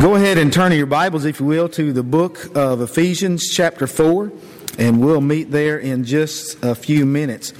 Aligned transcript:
Go 0.00 0.14
ahead 0.14 0.38
and 0.38 0.52
turn 0.52 0.72
your 0.72 0.86
Bibles, 0.86 1.24
if 1.24 1.40
you 1.40 1.46
will, 1.46 1.68
to 1.70 1.92
the 1.92 2.02
book 2.02 2.54
of 2.54 2.80
Ephesians, 2.80 3.50
chapter 3.50 3.86
4, 3.86 4.30
and 4.78 5.00
we'll 5.00 5.20
meet 5.20 5.50
there 5.50 5.78
in 5.78 6.04
just 6.04 6.62
a 6.62 6.74
few 6.74 7.04
minutes. 7.04 7.52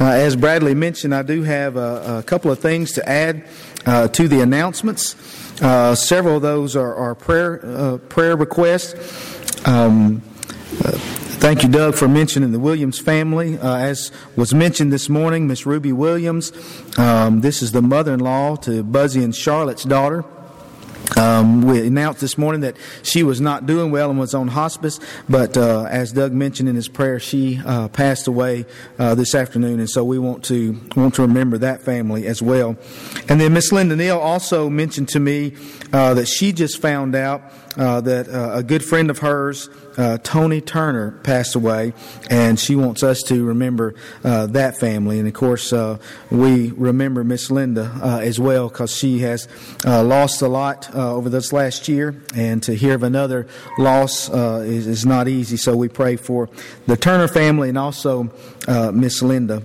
Uh, 0.00 0.04
as 0.04 0.34
Bradley 0.34 0.74
mentioned, 0.74 1.14
I 1.14 1.22
do 1.22 1.42
have 1.42 1.76
a, 1.76 2.18
a 2.18 2.22
couple 2.22 2.50
of 2.50 2.58
things 2.58 2.92
to 2.92 3.06
add 3.08 3.46
uh, 3.84 4.08
to 4.08 4.28
the 4.28 4.40
announcements. 4.40 5.62
Uh, 5.62 5.94
several 5.94 6.36
of 6.36 6.42
those 6.42 6.74
are, 6.74 6.94
are 6.94 7.14
prayer, 7.14 7.60
uh, 7.62 7.98
prayer 7.98 8.36
requests. 8.36 9.68
Um, 9.68 10.22
uh, 10.84 10.92
Thank 11.40 11.62
you, 11.62 11.70
Doug, 11.70 11.94
for 11.94 12.06
mentioning 12.06 12.52
the 12.52 12.60
Williams 12.60 12.98
family. 12.98 13.58
Uh, 13.58 13.76
as 13.76 14.12
was 14.36 14.52
mentioned 14.52 14.92
this 14.92 15.08
morning, 15.08 15.46
Miss 15.46 15.64
Ruby 15.64 15.90
Williams, 15.90 16.52
um, 16.98 17.40
this 17.40 17.62
is 17.62 17.72
the 17.72 17.80
mother 17.80 18.12
in 18.12 18.20
law 18.20 18.56
to 18.56 18.82
Buzzy 18.82 19.24
and 19.24 19.34
Charlotte's 19.34 19.84
daughter. 19.84 20.24
Um, 21.16 21.62
we 21.62 21.86
announced 21.86 22.20
this 22.20 22.38
morning 22.38 22.62
that 22.62 22.76
she 23.02 23.22
was 23.22 23.40
not 23.40 23.66
doing 23.66 23.90
well 23.90 24.10
and 24.10 24.18
was 24.18 24.34
on 24.34 24.48
hospice, 24.48 25.00
but 25.28 25.56
uh, 25.56 25.84
as 25.90 26.12
Doug 26.12 26.32
mentioned 26.32 26.68
in 26.68 26.76
his 26.76 26.88
prayer, 26.88 27.18
she 27.18 27.60
uh, 27.64 27.88
passed 27.88 28.26
away 28.26 28.64
uh, 28.98 29.14
this 29.14 29.34
afternoon, 29.34 29.80
and 29.80 29.90
so 29.90 30.04
we 30.04 30.18
want 30.18 30.44
to 30.44 30.78
want 30.96 31.14
to 31.14 31.22
remember 31.22 31.58
that 31.58 31.82
family 31.82 32.26
as 32.26 32.40
well. 32.40 32.76
And 33.28 33.40
then 33.40 33.52
Miss 33.52 33.72
Linda 33.72 33.96
Neal 33.96 34.18
also 34.18 34.70
mentioned 34.70 35.08
to 35.10 35.20
me 35.20 35.54
uh, 35.92 36.14
that 36.14 36.26
she 36.26 36.52
just 36.52 36.80
found 36.80 37.14
out 37.14 37.42
uh, 37.76 38.00
that 38.00 38.28
uh, 38.28 38.50
a 38.54 38.62
good 38.62 38.84
friend 38.84 39.10
of 39.10 39.18
hers, 39.18 39.68
uh, 39.96 40.18
Tony 40.22 40.60
Turner, 40.60 41.12
passed 41.22 41.54
away, 41.54 41.92
and 42.28 42.58
she 42.58 42.74
wants 42.74 43.02
us 43.02 43.22
to 43.22 43.44
remember 43.44 43.94
uh, 44.24 44.46
that 44.46 44.78
family. 44.78 45.18
And 45.18 45.28
of 45.28 45.34
course, 45.34 45.72
uh, 45.72 45.98
we 46.30 46.72
remember 46.72 47.22
Miss 47.22 47.50
Linda 47.50 47.92
as 48.02 48.40
well 48.40 48.68
because 48.68 48.94
she 48.96 49.20
has 49.20 49.46
lost 49.84 50.42
a 50.42 50.48
lot 50.48 50.94
over 50.94 51.28
this 51.28 51.52
last 51.52 51.86
year, 51.88 52.20
and 52.34 52.62
to 52.64 52.74
hear 52.74 52.94
of 52.94 53.02
another 53.02 53.46
loss 53.78 54.28
is, 54.28 54.86
is, 54.86 55.06
not 55.06 55.28
easy. 55.28 55.56
So 55.56 55.76
we 55.76 55.88
pray 55.88 56.16
for 56.16 56.48
the 56.86 56.96
Turner 56.96 57.28
family 57.28 57.68
and 57.68 57.78
also 57.78 58.32
Miss 58.92 59.22
Linda. 59.22 59.62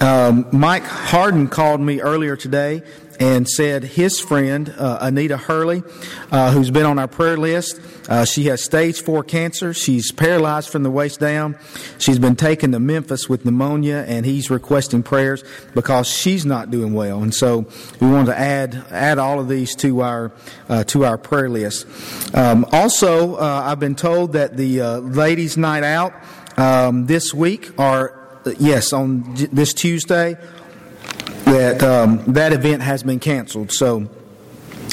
Um, 0.00 0.46
Mike 0.52 0.82
Harden 0.82 1.48
called 1.48 1.80
me 1.80 2.00
earlier 2.00 2.36
today 2.36 2.82
and 3.20 3.48
said 3.48 3.84
his 3.84 4.20
friend, 4.20 4.74
uh, 4.78 4.98
Anita 5.00 5.36
Hurley, 5.36 5.82
uh, 6.30 6.50
who's 6.52 6.70
been 6.70 6.86
on 6.86 6.98
our 6.98 7.08
prayer 7.08 7.36
list, 7.36 7.80
uh, 8.08 8.24
she 8.24 8.44
has 8.46 8.62
stage 8.62 9.02
four 9.02 9.22
cancer. 9.22 9.72
She's 9.72 10.12
paralyzed 10.12 10.68
from 10.68 10.82
the 10.82 10.90
waist 10.90 11.20
down. 11.20 11.56
She's 11.98 12.18
been 12.18 12.36
taken 12.36 12.72
to 12.72 12.80
Memphis 12.80 13.28
with 13.28 13.44
pneumonia, 13.44 14.04
and 14.06 14.26
he's 14.26 14.50
requesting 14.50 15.02
prayers 15.02 15.42
because 15.74 16.06
she's 16.06 16.44
not 16.44 16.70
doing 16.70 16.92
well. 16.92 17.22
And 17.22 17.34
so 17.34 17.66
we 18.00 18.10
wanted 18.10 18.26
to 18.26 18.38
add 18.38 18.84
add 18.90 19.18
all 19.18 19.40
of 19.40 19.48
these 19.48 19.74
to 19.76 20.02
our 20.02 20.32
uh, 20.68 20.84
to 20.84 21.04
our 21.04 21.16
prayer 21.16 21.48
list. 21.48 21.86
Um, 22.34 22.66
also, 22.72 23.36
uh, 23.36 23.62
I've 23.64 23.80
been 23.80 23.94
told 23.94 24.32
that 24.32 24.56
the 24.56 24.80
uh, 24.80 24.98
ladies' 24.98 25.56
night 25.56 25.82
out 25.82 26.12
um, 26.56 27.06
this 27.06 27.32
week 27.32 27.72
are 27.78 28.20
yes 28.58 28.92
on 28.92 29.34
this 29.52 29.72
Tuesday 29.72 30.36
that 31.54 31.82
um, 31.84 32.24
that 32.32 32.52
event 32.52 32.82
has 32.82 33.02
been 33.04 33.20
canceled. 33.20 33.70
So 33.70 34.08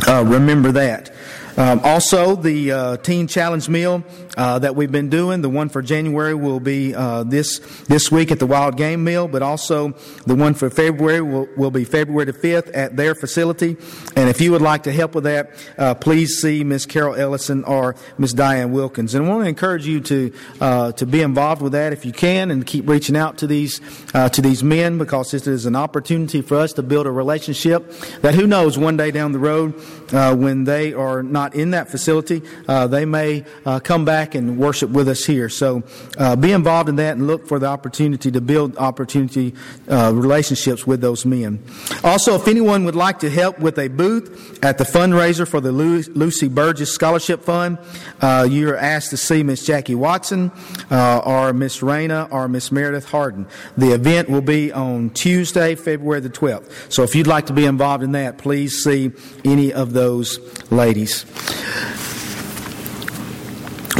uh, 0.07 0.23
remember 0.23 0.71
that. 0.73 1.11
Um, 1.57 1.79
also, 1.83 2.35
the 2.35 2.71
uh, 2.71 2.97
Teen 2.97 3.27
Challenge 3.27 3.67
meal 3.67 4.03
uh, 4.37 4.59
that 4.59 4.75
we've 4.75 4.91
been 4.91 5.09
doing, 5.09 5.41
the 5.41 5.49
one 5.49 5.69
for 5.69 5.81
January 5.81 6.33
will 6.33 6.59
be 6.59 6.95
uh, 6.95 7.23
this 7.23 7.59
this 7.85 8.11
week 8.11 8.31
at 8.31 8.39
the 8.39 8.47
Wild 8.47 8.77
Game 8.77 9.03
Meal, 9.03 9.27
but 9.27 9.41
also 9.41 9.89
the 10.25 10.35
one 10.35 10.53
for 10.53 10.69
February 10.69 11.21
will, 11.21 11.47
will 11.57 11.71
be 11.71 11.83
February 11.83 12.25
the 12.25 12.33
5th 12.33 12.71
at 12.73 12.95
their 12.95 13.13
facility. 13.13 13.77
And 14.15 14.29
if 14.29 14.41
you 14.41 14.51
would 14.51 14.61
like 14.61 14.83
to 14.83 14.91
help 14.91 15.13
with 15.13 15.25
that, 15.25 15.51
uh, 15.77 15.95
please 15.95 16.41
see 16.41 16.63
Miss 16.63 16.85
Carol 16.85 17.15
Ellison 17.15 17.63
or 17.65 17.95
Miss 18.17 18.33
Diane 18.33 18.71
Wilkins. 18.71 19.13
And 19.13 19.25
I 19.25 19.29
want 19.29 19.43
to 19.43 19.49
encourage 19.49 19.85
you 19.85 19.99
to 20.01 20.33
uh, 20.59 20.91
to 20.93 21.05
be 21.05 21.21
involved 21.21 21.61
with 21.61 21.73
that 21.73 21.93
if 21.93 22.05
you 22.05 22.11
can, 22.11 22.49
and 22.49 22.65
keep 22.65 22.87
reaching 22.87 23.17
out 23.17 23.37
to 23.39 23.47
these 23.47 23.81
uh, 24.13 24.29
to 24.29 24.41
these 24.41 24.63
men 24.63 24.97
because 24.97 25.31
this 25.31 25.47
is 25.47 25.65
an 25.65 25.75
opportunity 25.75 26.41
for 26.41 26.57
us 26.57 26.73
to 26.73 26.83
build 26.83 27.07
a 27.07 27.11
relationship 27.11 27.91
that 28.21 28.33
who 28.35 28.47
knows 28.47 28.77
one 28.77 28.97
day 28.97 29.11
down 29.11 29.31
the 29.31 29.39
road 29.39 29.73
when 30.11 30.63
they 30.63 30.93
are 30.93 31.21
not 31.21 31.41
not 31.41 31.55
in 31.55 31.71
that 31.71 31.89
facility, 31.89 32.43
uh, 32.67 32.85
they 32.85 33.03
may 33.03 33.43
uh, 33.65 33.79
come 33.79 34.05
back 34.05 34.20
and 34.35 34.57
worship 34.57 34.89
with 34.89 35.07
us 35.07 35.25
here. 35.25 35.49
So 35.49 35.83
uh, 36.17 36.35
be 36.35 36.51
involved 36.51 36.89
in 36.89 36.95
that 36.97 37.17
and 37.17 37.27
look 37.27 37.47
for 37.47 37.59
the 37.59 37.67
opportunity 37.67 38.31
to 38.31 38.41
build 38.41 38.77
opportunity 38.77 39.53
uh, 39.89 40.11
relationships 40.13 40.85
with 40.87 41.01
those 41.01 41.25
men. 41.25 41.63
Also, 42.03 42.35
if 42.35 42.47
anyone 42.47 42.85
would 42.85 42.95
like 42.95 43.19
to 43.19 43.29
help 43.29 43.59
with 43.59 43.77
a 43.79 43.87
booth 43.87 44.63
at 44.63 44.77
the 44.77 44.83
fundraiser 44.83 45.47
for 45.47 45.59
the 45.59 45.71
Lucy 45.71 46.47
Burgess 46.47 46.93
Scholarship 46.93 47.43
Fund, 47.43 47.77
uh, 48.21 48.47
you're 48.49 48.77
asked 48.77 49.09
to 49.09 49.17
see 49.17 49.43
Miss 49.43 49.65
Jackie 49.65 49.95
Watson 49.95 50.51
or 50.89 51.53
Miss 51.53 51.79
Raina 51.79 52.31
or 52.31 52.47
Miss 52.47 52.71
Meredith 52.71 53.05
Harden. 53.05 53.47
The 53.77 53.91
event 53.93 54.29
will 54.29 54.41
be 54.41 54.71
on 54.71 55.09
Tuesday, 55.11 55.75
February 55.75 56.21
the 56.21 56.29
12th. 56.29 56.91
So 56.91 57.03
if 57.03 57.15
you'd 57.15 57.27
like 57.27 57.47
to 57.47 57.53
be 57.53 57.65
involved 57.65 58.03
in 58.03 58.13
that, 58.13 58.37
please 58.37 58.83
see 58.83 59.11
any 59.43 59.73
of 59.73 59.93
those 59.93 60.39
ladies. 60.71 61.25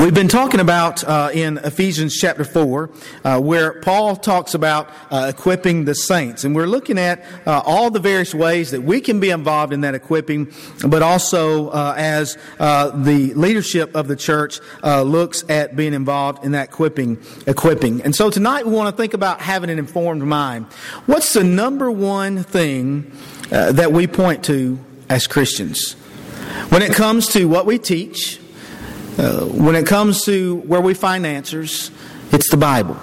We've 0.01 0.11
been 0.11 0.29
talking 0.29 0.59
about 0.59 1.03
uh, 1.03 1.29
in 1.31 1.59
Ephesians 1.59 2.17
chapter 2.17 2.43
4, 2.43 2.89
uh, 3.23 3.39
where 3.39 3.81
Paul 3.81 4.15
talks 4.15 4.55
about 4.55 4.89
uh, 5.11 5.27
equipping 5.29 5.85
the 5.85 5.93
saints. 5.93 6.43
And 6.43 6.55
we're 6.55 6.65
looking 6.65 6.97
at 6.97 7.23
uh, 7.45 7.61
all 7.63 7.91
the 7.91 7.99
various 7.99 8.33
ways 8.33 8.71
that 8.71 8.81
we 8.81 8.99
can 8.99 9.19
be 9.19 9.29
involved 9.29 9.71
in 9.71 9.81
that 9.81 9.93
equipping, 9.93 10.51
but 10.87 11.03
also 11.03 11.69
uh, 11.69 11.93
as 11.95 12.35
uh, 12.59 12.89
the 12.89 13.35
leadership 13.35 13.95
of 13.95 14.07
the 14.07 14.15
church 14.15 14.59
looks 14.83 15.47
at 15.49 15.75
being 15.75 15.93
involved 15.93 16.43
in 16.43 16.53
that 16.53 16.69
equipping, 16.69 17.19
equipping. 17.45 18.01
And 18.01 18.15
so 18.15 18.31
tonight 18.31 18.65
we 18.65 18.73
want 18.73 18.89
to 18.89 18.99
think 18.99 19.13
about 19.13 19.39
having 19.39 19.69
an 19.69 19.77
informed 19.77 20.23
mind. 20.23 20.65
What's 21.05 21.33
the 21.33 21.43
number 21.43 21.91
one 21.91 22.41
thing 22.41 23.11
that 23.51 23.91
we 23.91 24.07
point 24.07 24.43
to 24.45 24.79
as 25.09 25.27
Christians? 25.27 25.93
When 26.69 26.81
it 26.81 26.93
comes 26.93 27.27
to 27.33 27.45
what 27.45 27.67
we 27.67 27.77
teach, 27.77 28.39
uh, 29.17 29.45
when 29.45 29.75
it 29.75 29.85
comes 29.85 30.23
to 30.25 30.57
where 30.61 30.81
we 30.81 30.93
find 30.93 31.25
answers, 31.25 31.91
it's 32.31 32.49
the 32.49 32.57
Bible. 32.57 32.97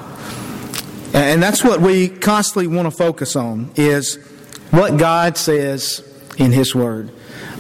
And 1.14 1.42
that's 1.42 1.64
what 1.64 1.80
we 1.80 2.08
constantly 2.08 2.66
want 2.66 2.86
to 2.86 2.90
focus 2.90 3.36
on 3.36 3.70
is 3.76 4.16
what 4.70 4.96
God 4.96 5.36
says 5.36 6.02
in 6.36 6.52
His 6.52 6.74
Word. 6.74 7.10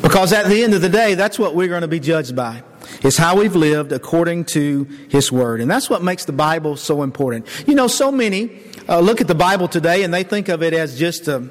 Because 0.02 0.32
at 0.32 0.46
the 0.46 0.62
end 0.62 0.74
of 0.74 0.82
the 0.82 0.88
day, 0.88 1.14
that's 1.14 1.38
what 1.38 1.54
we're 1.54 1.68
going 1.68 1.82
to 1.82 1.88
be 1.88 2.00
judged 2.00 2.36
by. 2.36 2.62
Is 3.02 3.16
how 3.16 3.36
we've 3.36 3.56
lived 3.56 3.92
according 3.92 4.46
to 4.46 4.84
His 5.08 5.30
Word. 5.30 5.60
And 5.60 5.70
that's 5.70 5.90
what 5.90 6.02
makes 6.02 6.24
the 6.24 6.32
Bible 6.32 6.76
so 6.76 7.02
important. 7.02 7.46
You 7.66 7.74
know, 7.74 7.86
so 7.86 8.10
many 8.10 8.60
uh, 8.88 9.00
look 9.00 9.20
at 9.20 9.28
the 9.28 9.34
Bible 9.34 9.68
today 9.68 10.04
and 10.04 10.12
they 10.12 10.22
think 10.22 10.48
of 10.48 10.62
it 10.62 10.72
as 10.72 10.98
just 10.98 11.28
a, 11.28 11.48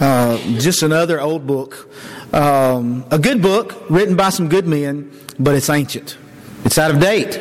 uh, 0.00 0.38
just 0.58 0.82
another 0.82 1.20
old 1.20 1.46
book 1.46 1.90
um, 2.32 3.04
a 3.10 3.18
good 3.18 3.42
book 3.42 3.90
written 3.90 4.16
by 4.16 4.30
some 4.30 4.48
good 4.48 4.66
men, 4.66 5.10
but 5.38 5.54
it's 5.54 5.68
ancient. 5.68 6.16
It's 6.64 6.78
out 6.78 6.90
of 6.90 7.00
date. 7.00 7.36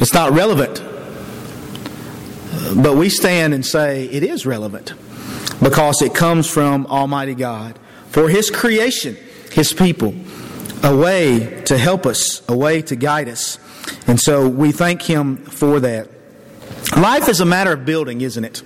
It's 0.00 0.14
not 0.14 0.32
relevant. 0.32 0.82
But 2.76 2.96
we 2.96 3.08
stand 3.08 3.54
and 3.54 3.64
say 3.64 4.06
it 4.06 4.22
is 4.22 4.46
relevant 4.46 4.94
because 5.62 6.02
it 6.02 6.14
comes 6.14 6.48
from 6.48 6.86
Almighty 6.86 7.34
God 7.34 7.78
for 8.08 8.28
His 8.28 8.50
creation, 8.50 9.16
His 9.52 9.72
people, 9.72 10.14
a 10.82 10.96
way 10.96 11.62
to 11.66 11.76
help 11.76 12.06
us, 12.06 12.42
a 12.48 12.56
way 12.56 12.82
to 12.82 12.96
guide 12.96 13.28
us. 13.28 13.58
And 14.06 14.18
so 14.18 14.48
we 14.48 14.72
thank 14.72 15.02
Him 15.02 15.36
for 15.36 15.80
that. 15.80 16.08
Life 16.96 17.28
is 17.28 17.40
a 17.40 17.44
matter 17.44 17.72
of 17.72 17.84
building, 17.84 18.20
isn't 18.20 18.44
it? 18.44 18.62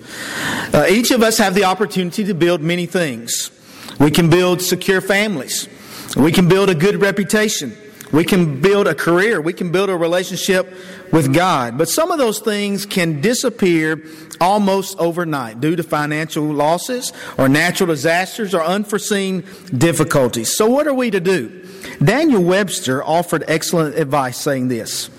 Uh, 0.73 0.87
each 0.89 1.11
of 1.11 1.23
us 1.23 1.39
have 1.39 1.55
the 1.55 1.65
opportunity 1.65 2.25
to 2.25 2.35
build 2.35 2.61
many 2.61 2.87
things. 2.87 3.51
We 3.99 4.11
can 4.11 4.31
build 4.31 4.63
secure 4.63 5.01
families. 5.01 5.69
We 6.17 6.33
can 6.33 6.49
build 6.49 6.71
a 6.71 6.75
good 6.75 7.01
reputation. 7.01 7.77
We 8.13 8.25
can 8.25 8.61
build 8.61 8.87
a 8.87 8.95
career. 8.95 9.41
We 9.41 9.53
can 9.53 9.73
build 9.73 9.91
a 9.91 9.97
relationship 9.97 10.73
with 11.13 11.33
God. 11.35 11.79
But 11.79 11.89
some 11.89 12.11
of 12.11 12.19
those 12.19 12.41
things 12.41 12.87
can 12.87 13.21
disappear 13.21 14.03
almost 14.41 14.99
overnight 14.99 15.61
due 15.61 15.77
to 15.77 15.83
financial 15.83 16.45
losses 16.45 17.13
or 17.39 17.49
natural 17.49 17.89
disasters 17.89 18.55
or 18.55 18.63
unforeseen 18.63 19.45
difficulties. 19.77 20.57
So, 20.57 20.69
what 20.69 20.87
are 20.87 20.95
we 20.95 21.11
to 21.11 21.21
do? 21.21 21.67
Daniel 22.03 22.43
Webster 22.43 23.03
offered 23.05 23.45
excellent 23.49 23.97
advice 23.97 24.39
saying 24.39 24.69
this 24.69 25.11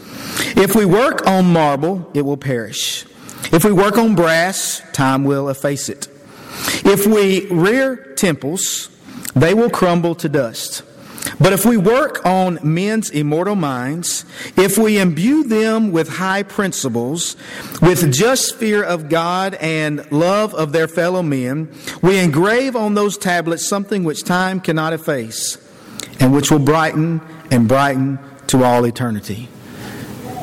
If 0.56 0.76
we 0.76 0.86
work 0.86 1.28
on 1.28 1.52
marble, 1.52 2.10
it 2.14 2.24
will 2.24 2.38
perish. 2.38 3.06
If 3.52 3.64
we 3.64 3.72
work 3.72 3.98
on 3.98 4.16
brass, 4.16 4.82
time 4.92 5.24
will 5.24 5.50
efface 5.50 5.90
it. 5.90 6.08
If 6.84 7.06
we 7.06 7.48
rear 7.48 8.14
temples, 8.16 8.90
they 9.36 9.54
will 9.54 9.70
crumble 9.70 10.16
to 10.16 10.30
dust. 10.30 10.84
But 11.40 11.54
if 11.54 11.66
we 11.66 11.78
work 11.78 12.26
on 12.26 12.60
men's 12.64 13.10
immortal 13.10 13.56
minds, 13.56 14.26
if 14.56 14.78
we 14.78 14.98
imbue 14.98 15.44
them 15.44 15.92
with 15.92 16.08
high 16.08 16.44
principles, 16.44 17.36
with 17.82 18.14
just 18.14 18.56
fear 18.56 18.84
of 18.84 19.10
God 19.10 19.56
and 19.56 20.10
love 20.12 20.54
of 20.54 20.72
their 20.72 20.88
fellow 20.88 21.22
men, 21.22 21.70
we 22.02 22.20
engrave 22.20 22.76
on 22.76 22.94
those 22.94 23.18
tablets 23.18 23.68
something 23.68 24.04
which 24.04 24.24
time 24.24 24.62
cannot 24.62 24.94
efface 24.94 25.58
and 26.20 26.34
which 26.34 26.52
will 26.52 26.60
brighten 26.60 27.22
and 27.52 27.68
brighten 27.68 28.20
to 28.48 28.64
all 28.64 28.86
eternity. 28.86 29.50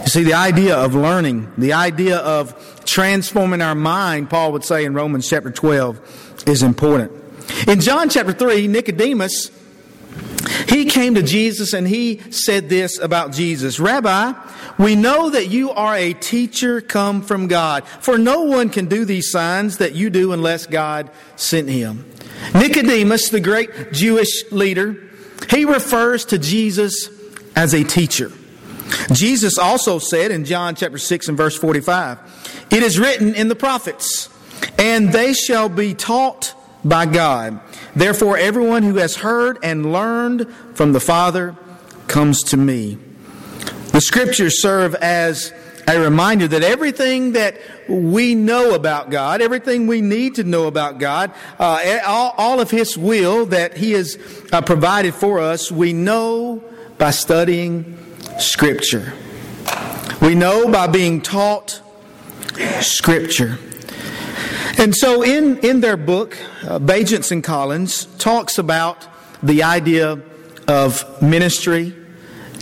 You 0.03 0.09
see, 0.09 0.25
the 0.25 0.35
idea 0.35 0.77
of 0.77 0.94
learning, 0.94 1.53
the 1.56 1.73
idea 1.73 2.19
of 2.19 2.85
transforming 2.85 3.62
our 3.62 3.75
mind, 3.75 4.29
Paul 4.29 4.53
would 4.53 4.65
say 4.65 4.85
in 4.85 4.94
Romans 4.94 5.29
chapter 5.29 5.50
12, 5.50 6.49
is 6.49 6.62
important. 6.62 7.12
In 7.67 7.81
John 7.81 8.09
chapter 8.09 8.33
3, 8.33 8.67
Nicodemus, 8.69 9.50
he 10.72 10.86
came 10.86 11.16
to 11.16 11.22
Jesus 11.22 11.74
and 11.74 11.86
he 11.86 12.19
said 12.30 12.70
this 12.70 12.98
about 12.98 13.32
Jesus 13.32 13.78
Rabbi, 13.78 14.32
we 14.78 14.96
know 14.96 15.28
that 15.28 15.48
you 15.48 15.70
are 15.70 15.94
a 15.94 16.14
teacher 16.14 16.80
come 16.80 17.20
from 17.20 17.46
God, 17.46 17.84
for 17.86 18.16
no 18.16 18.44
one 18.44 18.70
can 18.70 18.86
do 18.86 19.04
these 19.04 19.30
signs 19.30 19.76
that 19.78 19.94
you 19.94 20.08
do 20.08 20.32
unless 20.32 20.64
God 20.64 21.10
sent 21.36 21.69
him. 21.69 22.10
Nicodemus, 22.54 23.28
the 23.28 23.40
great 23.40 23.92
Jewish 23.92 24.50
leader, 24.50 24.96
he 25.50 25.66
refers 25.66 26.24
to 26.26 26.38
Jesus 26.38 27.10
as 27.54 27.74
a 27.74 27.84
teacher. 27.84 28.32
Jesus 29.12 29.58
also 29.58 29.98
said 29.98 30.30
in 30.30 30.46
John 30.46 30.74
chapter 30.74 30.96
6 30.96 31.28
and 31.28 31.36
verse 31.36 31.56
45, 31.56 32.66
It 32.70 32.82
is 32.82 32.98
written 32.98 33.34
in 33.34 33.48
the 33.48 33.54
prophets, 33.54 34.30
and 34.78 35.12
they 35.12 35.34
shall 35.34 35.69
be 35.69 35.92
taught 35.92 36.54
by 36.82 37.04
God. 37.04 37.60
Therefore, 37.94 38.37
everyone 38.37 38.83
who 38.83 38.97
has 38.97 39.17
heard 39.17 39.59
and 39.62 39.93
learned 39.93 40.53
from 40.75 40.93
the 40.93 41.00
Father 41.00 41.56
comes 42.09 42.43
to 42.44 42.56
me. 42.56 42.99
The 43.93 44.00
scriptures 44.00 44.62
serve 44.62 44.94
as 44.94 45.53
a 45.87 45.99
reminder 45.99 46.49
that 46.49 46.62
everything 46.62 47.33
that 47.33 47.61
we 47.89 48.35
know 48.35 48.75
about 48.75 49.11
God, 49.11 49.43
everything 49.43 49.87
we 49.87 50.00
need 50.00 50.37
to 50.37 50.44
know 50.44 50.67
about 50.67 50.99
God, 50.99 51.33
uh, 51.59 51.99
all, 52.06 52.35
all, 52.39 52.61
of 52.61 52.71
His 52.71 52.97
will 52.97 53.47
that 53.47 53.77
He 53.77 53.93
has 53.93 54.17
uh, 54.53 54.62
provided 54.62 55.15
for 55.15 55.41
us, 55.41 55.71
we 55.71 55.93
know 55.93 56.62
by 56.99 57.11
studying 57.11 57.99
Scripture. 58.39 59.12
We 60.21 60.35
know 60.35 60.71
by 60.71 60.87
being 60.87 61.21
taught 61.21 61.83
Scripture. 62.81 63.59
And 64.78 64.94
so, 64.94 65.22
in, 65.22 65.58
in 65.58 65.80
their 65.80 65.96
book, 65.96 66.36
uh, 66.62 66.78
Bagents 66.78 67.30
and 67.30 67.44
Collins 67.44 68.06
talks 68.19 68.58
about 68.58 69.06
the 69.42 69.62
idea 69.62 70.20
of 70.69 71.22
ministry 71.22 71.94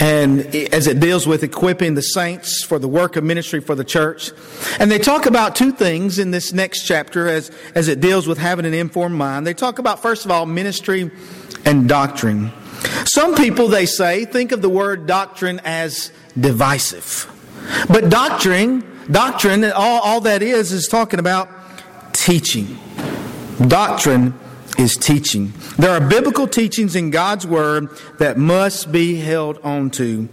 and 0.01 0.41
as 0.73 0.87
it 0.87 0.99
deals 0.99 1.27
with 1.27 1.43
equipping 1.43 1.95
the 1.95 2.03
saints 2.03 2.65
for 2.65 2.79
the 2.79 2.89
work 2.89 3.17
of 3.17 3.25
ministry 3.25 3.61
for 3.61 3.75
the 3.75 3.85
church. 3.85 4.33
And 4.79 4.91
they 4.91 4.99
talk 4.99 5.27
about 5.27 5.55
two 5.55 5.73
things 5.73 6.19
in 6.19 6.31
this 6.31 6.55
next 6.55 6.87
chapter 6.87 7.29
as, 7.29 7.51
as 7.75 7.87
it 7.89 8.01
deals 8.01 8.27
with 8.27 8.39
having 8.39 8.65
an 8.65 8.73
informed 8.73 9.17
mind. 9.17 9.47
They 9.47 9.53
talk 9.53 9.79
about, 9.79 10.01
first 10.01 10.25
of 10.25 10.31
all, 10.31 10.47
ministry 10.47 11.11
and 11.67 11.87
doctrine. 11.87 12.51
Some 13.05 13.35
people, 13.35 13.69
they 13.69 13.85
say, 13.85 14.25
think 14.25 14.53
of 14.53 14.63
the 14.63 14.71
word 14.71 15.07
doctrine 15.07 15.61
as 15.65 16.11
divisive. 16.39 17.31
But 17.91 18.09
doctrine, 18.09 19.05
doctrine, 19.11 19.65
all, 19.65 20.01
all 20.01 20.21
that 20.23 20.41
is, 20.41 20.73
is 20.73 20.89
talking 20.89 21.21
about 21.21 21.51
teaching. 22.21 22.79
Doctrine 23.67 24.39
is 24.79 24.97
teaching. 24.97 25.53
There 25.79 25.91
are 25.91 26.07
biblical 26.07 26.47
teachings 26.47 26.95
in 26.95 27.11
God's 27.11 27.47
Word 27.47 27.89
that 28.19 28.37
must 28.37 28.93
be 28.93 29.17
held 29.17 29.59
on 29.63 29.91
to. 29.93 30.29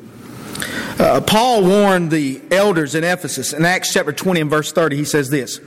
Uh, 0.99 1.21
Paul 1.21 1.63
warned 1.63 2.11
the 2.11 2.41
elders 2.51 2.93
in 2.95 3.03
Ephesus 3.03 3.53
in 3.53 3.63
Acts 3.63 3.93
chapter 3.93 4.11
20 4.11 4.41
and 4.41 4.49
verse 4.49 4.71
30. 4.71 4.97
He 4.97 5.05
says 5.05 5.29
this 5.29 5.59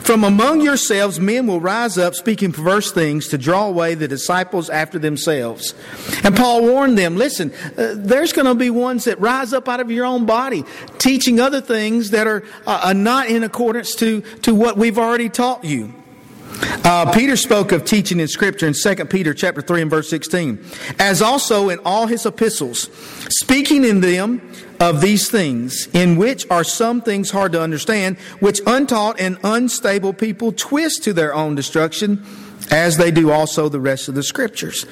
From 0.00 0.24
among 0.24 0.60
yourselves, 0.60 1.18
men 1.20 1.46
will 1.46 1.60
rise 1.60 1.98
up 1.98 2.14
speaking 2.14 2.52
perverse 2.52 2.92
things 2.92 3.28
to 3.28 3.38
draw 3.38 3.66
away 3.66 3.94
the 3.94 4.08
disciples 4.08 4.70
after 4.70 4.98
themselves. 4.98 5.74
And 6.22 6.36
Paul 6.36 6.62
warned 6.62 6.98
them 6.98 7.16
listen, 7.16 7.52
uh, 7.76 7.94
there's 7.96 8.32
going 8.32 8.46
to 8.46 8.54
be 8.54 8.70
ones 8.70 9.04
that 9.04 9.20
rise 9.20 9.52
up 9.52 9.68
out 9.68 9.80
of 9.80 9.90
your 9.90 10.04
own 10.04 10.26
body, 10.26 10.64
teaching 10.98 11.40
other 11.40 11.60
things 11.60 12.10
that 12.10 12.26
are, 12.26 12.44
uh, 12.66 12.82
are 12.84 12.94
not 12.94 13.28
in 13.28 13.42
accordance 13.42 13.94
to, 13.96 14.20
to 14.42 14.54
what 14.54 14.76
we've 14.76 14.98
already 14.98 15.28
taught 15.28 15.64
you. 15.64 15.94
Uh, 16.84 17.10
Peter 17.12 17.36
spoke 17.36 17.72
of 17.72 17.84
teaching 17.84 18.20
in 18.20 18.28
Scripture 18.28 18.66
in 18.66 18.74
2 18.74 19.06
Peter 19.06 19.34
chapter 19.34 19.60
3 19.60 19.82
and 19.82 19.90
verse 19.90 20.08
16, 20.08 20.62
as 20.98 21.22
also 21.22 21.68
in 21.68 21.78
all 21.84 22.06
his 22.06 22.26
epistles, 22.26 22.90
speaking 23.28 23.84
in 23.84 24.00
them 24.00 24.52
of 24.80 25.00
these 25.00 25.30
things, 25.30 25.88
in 25.92 26.16
which 26.16 26.48
are 26.50 26.64
some 26.64 27.00
things 27.00 27.30
hard 27.30 27.52
to 27.52 27.60
understand, 27.60 28.18
which 28.40 28.60
untaught 28.66 29.18
and 29.18 29.38
unstable 29.44 30.12
people 30.12 30.52
twist 30.52 31.02
to 31.04 31.12
their 31.12 31.34
own 31.34 31.54
destruction 31.54 32.24
as 32.74 32.96
they 32.96 33.12
do 33.12 33.30
also 33.30 33.68
the 33.68 33.78
rest 33.78 34.08
of 34.08 34.16
the 34.16 34.22
scriptures. 34.22 34.84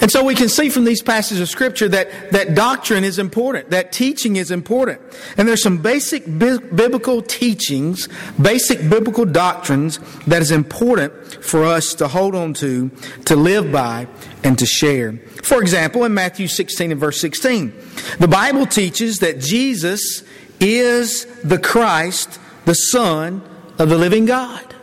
And 0.00 0.10
so 0.10 0.24
we 0.24 0.34
can 0.34 0.48
see 0.48 0.70
from 0.70 0.84
these 0.84 1.02
passages 1.02 1.40
of 1.40 1.48
scripture 1.48 1.88
that, 1.88 2.30
that 2.30 2.54
doctrine 2.54 3.02
is 3.02 3.18
important, 3.18 3.70
that 3.70 3.90
teaching 3.90 4.36
is 4.36 4.50
important. 4.50 5.00
And 5.36 5.46
there's 5.46 5.62
some 5.62 5.78
basic 5.78 6.24
bi- 6.24 6.58
biblical 6.58 7.20
teachings, 7.20 8.08
basic 8.40 8.88
biblical 8.88 9.26
doctrines 9.26 9.98
that 10.28 10.40
is 10.40 10.52
important 10.52 11.12
for 11.44 11.64
us 11.64 11.94
to 11.94 12.06
hold 12.06 12.34
on 12.34 12.54
to, 12.54 12.90
to 13.26 13.36
live 13.36 13.72
by, 13.72 14.06
and 14.44 14.56
to 14.58 14.64
share. 14.64 15.12
For 15.42 15.60
example, 15.60 16.04
in 16.04 16.14
Matthew 16.14 16.46
16 16.46 16.92
and 16.92 17.00
verse 17.00 17.20
16, 17.20 17.72
the 18.20 18.28
Bible 18.28 18.66
teaches 18.66 19.18
that 19.18 19.40
Jesus 19.40 20.22
is 20.60 21.26
the 21.42 21.58
Christ, 21.58 22.38
the 22.66 22.74
Son 22.74 23.42
of 23.78 23.88
the 23.88 23.98
living 23.98 24.26
God. 24.26 24.74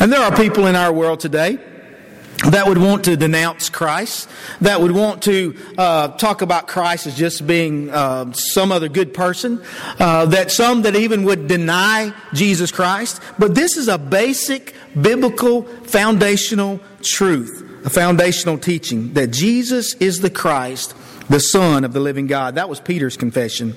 And 0.00 0.12
there 0.12 0.20
are 0.20 0.34
people 0.34 0.66
in 0.66 0.74
our 0.74 0.92
world 0.92 1.20
today 1.20 1.58
that 2.50 2.66
would 2.66 2.78
want 2.78 3.04
to 3.04 3.16
denounce 3.16 3.68
Christ, 3.68 4.28
that 4.60 4.80
would 4.80 4.90
want 4.90 5.22
to 5.24 5.56
uh, 5.78 6.08
talk 6.08 6.42
about 6.42 6.66
Christ 6.66 7.06
as 7.06 7.16
just 7.16 7.46
being 7.46 7.88
uh, 7.90 8.32
some 8.32 8.72
other 8.72 8.88
good 8.88 9.14
person, 9.14 9.62
uh, 10.00 10.26
that 10.26 10.50
some 10.50 10.82
that 10.82 10.96
even 10.96 11.24
would 11.24 11.46
deny 11.46 12.12
Jesus 12.32 12.72
Christ. 12.72 13.20
But 13.38 13.54
this 13.54 13.76
is 13.76 13.86
a 13.86 13.98
basic 13.98 14.74
biblical 15.00 15.62
foundational 15.62 16.80
truth, 17.02 17.84
a 17.84 17.90
foundational 17.90 18.58
teaching 18.58 19.12
that 19.12 19.28
Jesus 19.28 19.94
is 19.94 20.20
the 20.20 20.30
Christ, 20.30 20.96
the 21.28 21.40
Son 21.40 21.84
of 21.84 21.92
the 21.92 22.00
living 22.00 22.26
God. 22.26 22.56
That 22.56 22.68
was 22.68 22.80
Peter's 22.80 23.16
confession. 23.16 23.74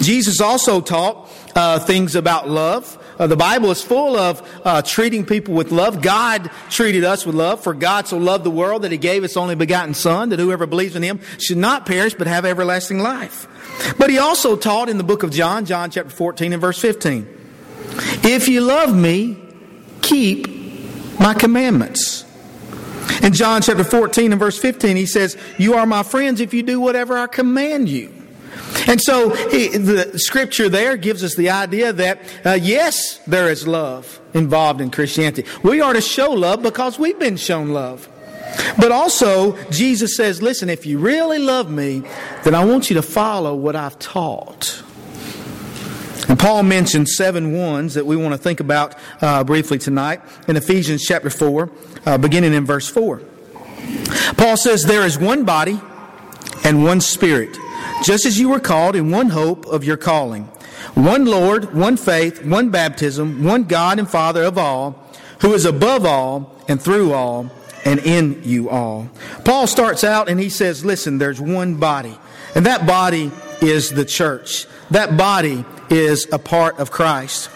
Jesus 0.00 0.40
also 0.40 0.80
taught 0.80 1.30
uh, 1.54 1.78
things 1.78 2.14
about 2.14 2.48
love. 2.48 2.98
Uh, 3.18 3.26
the 3.26 3.36
Bible 3.36 3.70
is 3.70 3.82
full 3.82 4.16
of 4.16 4.42
uh, 4.64 4.82
treating 4.82 5.24
people 5.24 5.54
with 5.54 5.70
love. 5.70 6.02
God 6.02 6.50
treated 6.70 7.04
us 7.04 7.24
with 7.24 7.34
love, 7.34 7.62
for 7.62 7.74
God 7.74 8.08
so 8.08 8.18
loved 8.18 8.44
the 8.44 8.50
world 8.50 8.82
that 8.82 8.92
He 8.92 8.98
gave 8.98 9.22
His 9.22 9.36
only 9.36 9.54
begotten 9.54 9.94
Son, 9.94 10.30
that 10.30 10.38
whoever 10.38 10.66
believes 10.66 10.96
in 10.96 11.02
Him 11.02 11.20
should 11.38 11.58
not 11.58 11.86
perish 11.86 12.14
but 12.14 12.26
have 12.26 12.44
everlasting 12.44 12.98
life. 12.98 13.46
But 13.98 14.10
He 14.10 14.18
also 14.18 14.56
taught 14.56 14.88
in 14.88 14.98
the 14.98 15.04
book 15.04 15.22
of 15.22 15.30
John, 15.30 15.64
John 15.64 15.90
chapter 15.90 16.10
14 16.10 16.52
and 16.52 16.60
verse 16.60 16.80
15, 16.80 17.26
If 18.24 18.48
you 18.48 18.60
love 18.60 18.94
me, 18.94 19.38
keep 20.00 20.48
my 21.20 21.34
commandments. 21.34 22.24
In 23.22 23.32
John 23.32 23.62
chapter 23.62 23.84
14 23.84 24.32
and 24.32 24.38
verse 24.38 24.58
15, 24.58 24.96
He 24.96 25.06
says, 25.06 25.36
You 25.58 25.74
are 25.74 25.86
my 25.86 26.02
friends 26.02 26.40
if 26.40 26.52
you 26.52 26.62
do 26.62 26.80
whatever 26.80 27.16
I 27.16 27.26
command 27.26 27.88
you. 27.88 28.12
And 28.86 29.00
so 29.00 29.30
he, 29.30 29.68
the 29.68 30.18
scripture 30.18 30.68
there 30.68 30.96
gives 30.96 31.24
us 31.24 31.34
the 31.34 31.50
idea 31.50 31.92
that, 31.92 32.20
uh, 32.44 32.58
yes, 32.60 33.18
there 33.26 33.48
is 33.48 33.66
love 33.66 34.20
involved 34.34 34.80
in 34.80 34.90
Christianity. 34.90 35.44
We 35.62 35.80
are 35.80 35.92
to 35.92 36.00
show 36.00 36.30
love 36.30 36.62
because 36.62 36.98
we've 36.98 37.18
been 37.18 37.36
shown 37.36 37.70
love. 37.70 38.08
But 38.78 38.92
also, 38.92 39.56
Jesus 39.70 40.16
says, 40.16 40.42
listen, 40.42 40.68
if 40.68 40.84
you 40.84 40.98
really 40.98 41.38
love 41.38 41.70
me, 41.70 42.02
then 42.44 42.54
I 42.54 42.64
want 42.64 42.90
you 42.90 42.94
to 42.94 43.02
follow 43.02 43.54
what 43.54 43.76
I've 43.76 43.98
taught. 43.98 44.82
And 46.28 46.38
Paul 46.38 46.62
mentioned 46.62 47.08
seven 47.08 47.52
ones 47.52 47.94
that 47.94 48.06
we 48.06 48.16
want 48.16 48.32
to 48.32 48.38
think 48.38 48.60
about 48.60 48.94
uh, 49.20 49.44
briefly 49.44 49.78
tonight 49.78 50.20
in 50.46 50.56
Ephesians 50.56 51.04
chapter 51.04 51.30
4, 51.30 51.70
uh, 52.06 52.18
beginning 52.18 52.54
in 52.54 52.64
verse 52.64 52.88
4. 52.88 53.20
Paul 54.36 54.56
says, 54.56 54.84
There 54.84 55.04
is 55.04 55.18
one 55.18 55.44
body 55.44 55.80
and 56.64 56.84
one 56.84 57.00
spirit 57.00 57.56
just 58.02 58.26
as 58.26 58.38
you 58.38 58.48
were 58.48 58.60
called 58.60 58.96
in 58.96 59.10
one 59.10 59.30
hope 59.30 59.66
of 59.66 59.84
your 59.84 59.96
calling. 59.96 60.44
One 60.94 61.24
Lord, 61.24 61.74
one 61.74 61.96
faith, 61.96 62.44
one 62.44 62.70
baptism, 62.70 63.44
one 63.44 63.64
God 63.64 63.98
and 63.98 64.08
Father 64.08 64.42
of 64.42 64.58
all, 64.58 64.98
who 65.40 65.54
is 65.54 65.64
above 65.64 66.04
all 66.04 66.54
and 66.68 66.80
through 66.80 67.12
all 67.12 67.50
and 67.84 68.00
in 68.00 68.42
you 68.44 68.68
all. 68.68 69.08
Paul 69.44 69.66
starts 69.66 70.04
out 70.04 70.28
and 70.28 70.38
he 70.38 70.48
says, 70.48 70.84
listen, 70.84 71.18
there's 71.18 71.40
one 71.40 71.76
body. 71.76 72.16
And 72.54 72.66
that 72.66 72.86
body 72.86 73.30
is 73.60 73.90
the 73.90 74.04
church. 74.04 74.66
That 74.90 75.16
body 75.16 75.64
is 75.90 76.28
a 76.32 76.38
part 76.38 76.78
of 76.78 76.90
Christ. 76.90 77.50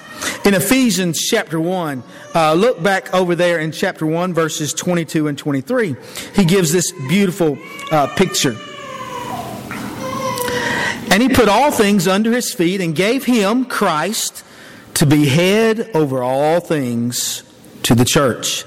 In 0.45 0.54
Ephesians 0.54 1.21
chapter 1.21 1.61
1, 1.61 2.02
uh, 2.35 2.54
look 2.54 2.83
back 2.83 3.12
over 3.12 3.35
there 3.35 3.59
in 3.59 3.73
chapter 3.73 4.06
1, 4.06 4.33
verses 4.35 4.73
22 4.73 5.28
and 5.28 5.37
23. 5.37 5.97
He 6.35 6.45
gives 6.45 6.73
this 6.73 6.92
beautiful 7.09 7.59
uh, 7.90 8.06
picture. 8.16 8.56
And 11.12 11.23
he 11.23 11.28
put 11.28 11.49
all 11.49 11.71
things 11.71 12.09
under 12.09 12.33
his 12.33 12.52
feet 12.52 12.80
and 12.80 12.95
gave 12.95 13.25
him, 13.25 13.64
Christ, 13.64 14.45
to 14.95 15.06
be 15.06 15.26
head 15.26 15.90
over 15.95 16.23
all 16.23 16.61
things 16.61 17.42
to 17.85 17.95
the 17.95 18.04
church, 18.04 18.62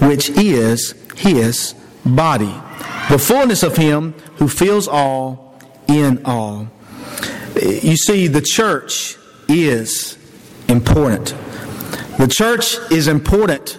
which 0.00 0.30
is 0.30 0.94
his 1.16 1.74
body, 2.04 2.54
the 3.10 3.18
fullness 3.18 3.62
of 3.62 3.76
Him 3.76 4.12
who 4.36 4.48
fills 4.48 4.88
all 4.88 5.58
in 5.88 6.24
all. 6.24 6.68
You 7.64 7.96
see, 7.96 8.26
the 8.26 8.42
church 8.42 9.16
is 9.48 10.18
important. 10.68 11.34
The 12.18 12.28
church 12.28 12.76
is 12.90 13.08
important 13.08 13.78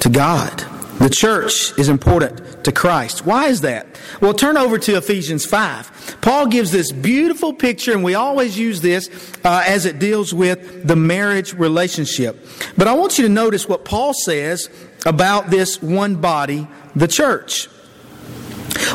to 0.00 0.08
God. 0.08 0.64
The 1.00 1.10
church 1.10 1.78
is 1.78 1.90
important 1.90 2.64
to 2.64 2.72
Christ. 2.72 3.26
Why 3.26 3.48
is 3.48 3.60
that? 3.60 3.86
Well, 4.22 4.32
turn 4.32 4.56
over 4.56 4.78
to 4.78 4.96
Ephesians 4.96 5.44
5. 5.44 6.18
Paul 6.22 6.46
gives 6.46 6.72
this 6.72 6.92
beautiful 6.92 7.52
picture, 7.52 7.92
and 7.92 8.02
we 8.02 8.14
always 8.14 8.58
use 8.58 8.80
this 8.80 9.10
uh, 9.44 9.64
as 9.66 9.84
it 9.84 9.98
deals 9.98 10.32
with 10.32 10.86
the 10.88 10.96
marriage 10.96 11.52
relationship. 11.52 12.42
But 12.78 12.88
I 12.88 12.94
want 12.94 13.18
you 13.18 13.24
to 13.24 13.28
notice 13.28 13.68
what 13.68 13.84
Paul 13.84 14.14
says 14.14 14.70
about 15.04 15.50
this 15.50 15.82
one 15.82 16.16
body, 16.16 16.66
the 16.96 17.08
church. 17.08 17.68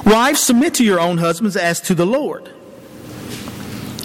Wives, 0.04 0.42
submit 0.42 0.74
to 0.75 0.84
your 0.84 1.00
own 1.00 1.20
husbands 1.20 1.56
as 1.56 1.80
to 1.82 1.94
the 1.94 2.08
Lord. 2.08 2.51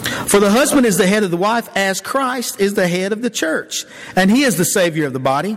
For 0.05 0.41
the 0.41 0.51
husband 0.51 0.87
is 0.87 0.97
the 0.97 1.07
head 1.07 1.23
of 1.23 1.31
the 1.31 1.37
wife, 1.37 1.69
as 1.77 2.01
Christ 2.01 2.61
is 2.61 2.75
the 2.75 2.89
head 2.89 3.13
of 3.13 3.23
the 3.23 3.31
church, 3.31 3.85
and 4.17 4.31
he 4.31 4.43
is 4.43 4.57
the 4.57 4.65
Savior 4.65 5.07
of 5.07 5.13
the 5.13 5.19
body. 5.19 5.57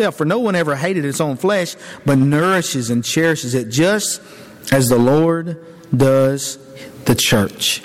himself. 0.00 0.16
For 0.16 0.24
no 0.24 0.38
one 0.38 0.54
ever 0.54 0.76
hated 0.76 1.04
his 1.04 1.20
own 1.20 1.36
flesh, 1.36 1.76
but 2.04 2.18
nourishes 2.18 2.90
and 2.90 3.04
cherishes 3.04 3.54
it 3.54 3.68
just 3.68 4.22
as 4.72 4.86
the 4.86 4.98
Lord 4.98 5.64
does 5.94 6.58
the 7.04 7.14
church. 7.14 7.82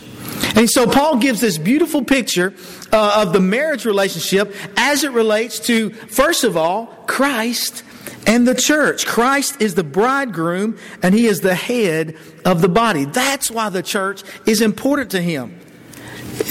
And 0.56 0.70
so 0.70 0.88
Paul 0.88 1.18
gives 1.18 1.42
this 1.42 1.58
beautiful 1.58 2.04
picture 2.04 2.54
uh, 2.92 3.24
of 3.26 3.34
the 3.34 3.40
marriage 3.40 3.86
relationship 3.86 4.54
as 4.78 5.04
it 5.04 5.12
relates 5.12 5.60
to, 5.62 5.92
first 5.92 6.44
of 6.44 6.58
all, 6.58 6.88
Christ 7.08 7.84
and 8.28 8.48
the 8.48 8.56
church. 8.56 9.06
Christ 9.06 9.62
is 9.62 9.76
the 9.76 9.84
bridegroom 9.84 10.78
and 11.02 11.14
he 11.14 11.28
is 11.28 11.42
the 11.42 11.56
head 11.56 12.16
of 12.44 12.62
the 12.62 12.70
body. 12.70 13.06
That's 13.06 13.50
why 13.50 13.70
the 13.70 13.84
church 13.84 14.24
is 14.46 14.62
important 14.62 15.12
to 15.12 15.22
him. 15.22 15.60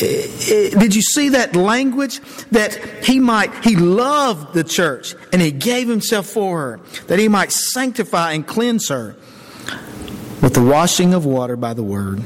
Eh, 0.00 0.28
eh, 0.50 0.70
did 0.70 0.94
you 0.94 1.02
see 1.02 1.30
that 1.30 1.54
language? 1.54 2.20
That 2.50 2.74
he 3.04 3.20
might, 3.20 3.64
he 3.64 3.76
loved 3.76 4.54
the 4.54 4.64
church 4.64 5.14
and 5.32 5.40
he 5.40 5.50
gave 5.50 5.88
himself 5.88 6.26
for 6.26 6.60
her, 6.60 6.80
that 7.06 7.18
he 7.18 7.28
might 7.28 7.52
sanctify 7.52 8.32
and 8.32 8.46
cleanse 8.46 8.88
her 8.88 9.16
with 10.40 10.54
the 10.54 10.62
washing 10.62 11.14
of 11.14 11.24
water 11.24 11.56
by 11.56 11.74
the 11.74 11.82
word. 11.82 12.22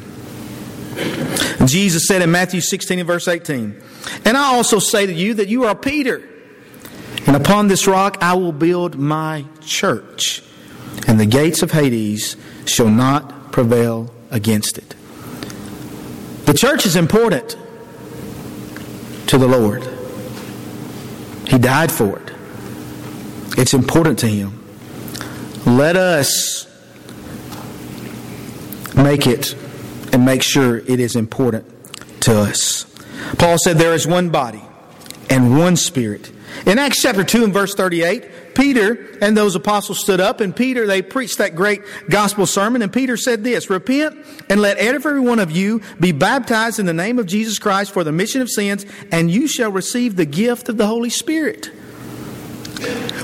Jesus 1.65 2.07
said 2.07 2.23
in 2.23 2.31
Matthew 2.31 2.61
16 2.61 2.99
and 2.99 3.07
verse 3.07 3.29
18, 3.29 3.81
And 4.25 4.37
I 4.37 4.55
also 4.55 4.79
say 4.79 5.07
to 5.07 5.13
you 5.13 5.35
that 5.35 5.49
you 5.49 5.65
are 5.65 5.75
Peter, 5.75 6.29
and 7.27 7.37
upon 7.37 7.69
this 7.69 7.87
rock 7.87 8.19
I 8.21 8.35
will 8.35 8.53
build 8.53 8.99
my 8.99 9.45
church, 9.61 10.43
and 11.07 11.21
the 11.21 11.27
gates 11.27 11.63
of 11.63 11.73
Hades 11.73 12.37
shall 12.65 12.89
not 12.89 13.53
prevail 13.53 14.13
against 14.31 14.79
it. 14.79 14.95
The 16.49 16.55
church 16.55 16.87
is 16.87 16.97
important 16.97 17.59
to 19.27 19.37
the 19.37 19.47
Lord. 19.47 19.87
He 21.47 21.59
died 21.59 21.93
for 21.93 22.19
it. 22.19 22.33
It's 23.59 23.75
important 23.75 24.21
to 24.21 24.29
Him. 24.29 24.67
Let 25.67 25.97
us 25.97 26.67
make 28.97 29.27
it 29.27 29.55
and 30.15 30.25
make 30.25 30.43
sure 30.43 30.79
it 30.79 31.01
is 31.01 31.17
important 31.17 31.67
to 32.23 32.41
us. 32.41 32.87
Paul 33.37 33.59
said 33.63 33.77
there 33.77 33.93
is 33.93 34.07
one 34.07 34.31
body 34.31 34.63
and 35.29 35.59
one 35.59 35.77
spirit. 35.77 36.33
In 36.65 36.79
Acts 36.79 37.03
chapter 37.03 37.25
2 37.25 37.45
and 37.45 37.53
verse 37.53 37.75
38, 37.75 38.25
Peter 38.59 39.17
and 39.21 39.37
those 39.37 39.55
apostles 39.55 40.01
stood 40.01 40.21
up, 40.21 40.41
and 40.41 40.55
Peter, 40.55 40.85
they 40.85 41.01
preached 41.01 41.39
that 41.39 41.55
great 41.55 41.81
gospel 42.11 42.45
sermon, 42.45 42.83
and 42.83 42.93
Peter 42.93 43.17
said 43.17 43.45
this 43.45 43.71
Repent 43.71 44.19
and 44.51 44.61
let 44.61 44.77
every 44.79 45.21
one 45.21 45.39
of 45.39 45.53
you 45.53 45.81
be 46.01 46.11
baptized 46.11 46.81
in 46.81 46.87
the 46.87 46.93
name 46.93 47.21
of 47.21 47.27
Jesus 47.27 47.61
Christ 47.61 47.93
for 47.93 48.03
the 48.03 48.11
mission 48.11 48.43
of 48.43 48.51
sins, 48.51 48.85
and 49.13 49.31
you 49.31 49.47
shall 49.47 49.71
receive 49.71 50.17
the 50.17 50.27
gift 50.27 50.69
of 50.69 50.77
the 50.77 50.89
Holy 50.89 51.09
Spirit. 51.09 51.67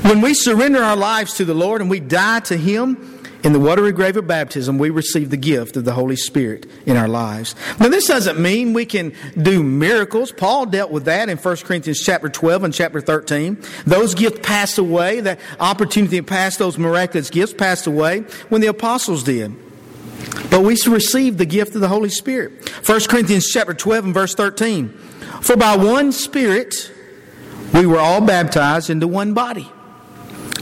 When 0.03 0.21
we 0.21 0.35
surrender 0.35 0.81
our 0.81 0.97
lives 0.97 1.35
to 1.35 1.45
the 1.45 1.55
Lord 1.55 1.81
and 1.81 1.91
we 1.91 1.99
die 1.99 2.39
to 2.41 2.57
Him, 2.57 3.14
in 3.45 3.53
the 3.53 3.61
watery 3.61 3.93
grave 3.93 4.17
of 4.17 4.27
baptism, 4.27 4.79
we 4.79 4.89
receive 4.89 5.29
the 5.29 5.37
gift 5.37 5.77
of 5.77 5.85
the 5.85 5.93
Holy 5.93 6.17
Spirit 6.17 6.67
in 6.87 6.97
our 6.97 7.07
lives. 7.07 7.55
Now, 7.79 7.89
this 7.89 8.09
doesn't 8.09 8.41
mean 8.41 8.73
we 8.73 8.87
can 8.87 9.13
do 9.41 9.63
miracles. 9.63 10.33
Paul 10.33 10.65
dealt 10.65 10.91
with 10.91 11.05
that 11.05 11.29
in 11.29 11.37
1 11.37 11.57
Corinthians 11.59 12.01
chapter 12.01 12.31
12 12.31 12.65
and 12.65 12.73
chapter 12.73 13.03
13. 13.03 13.63
Those 13.87 14.15
gifts 14.15 14.41
passed 14.43 14.79
away. 14.79 15.21
That 15.21 15.39
opportunity 15.61 16.17
to 16.17 16.23
pass 16.23 16.57
those 16.57 16.79
miraculous 16.79 17.29
gifts 17.29 17.53
passed 17.53 17.87
away 17.87 18.21
when 18.49 18.63
the 18.63 18.69
apostles 18.69 19.23
did. 19.23 19.55
But 20.51 20.63
we 20.63 20.79
receive 20.87 21.37
the 21.37 21.45
gift 21.47 21.75
of 21.75 21.83
the 21.83 21.89
Holy 21.89 22.09
Spirit. 22.09 22.71
1 22.89 23.01
Corinthians 23.03 23.47
chapter 23.53 23.75
12 23.75 24.07
and 24.07 24.15
verse 24.15 24.35
13. 24.35 24.89
For 25.43 25.57
by 25.57 25.77
one 25.77 26.13
Spirit 26.13 26.91
we 27.75 27.85
were 27.85 27.99
all 27.99 28.23
baptized 28.23 28.89
into 28.89 29.07
one 29.07 29.35
body, 29.35 29.71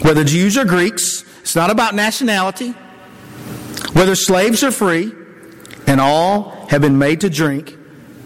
whether 0.00 0.24
Jews 0.24 0.58
or 0.58 0.64
Greeks 0.64 1.24
it's 1.52 1.56
not 1.58 1.70
about 1.70 1.94
nationality, 1.94 2.70
whether 3.92 4.14
slaves 4.14 4.64
or 4.64 4.70
free, 4.70 5.12
and 5.86 6.00
all 6.00 6.66
have 6.70 6.80
been 6.80 6.96
made 6.96 7.20
to 7.20 7.28
drink 7.28 7.76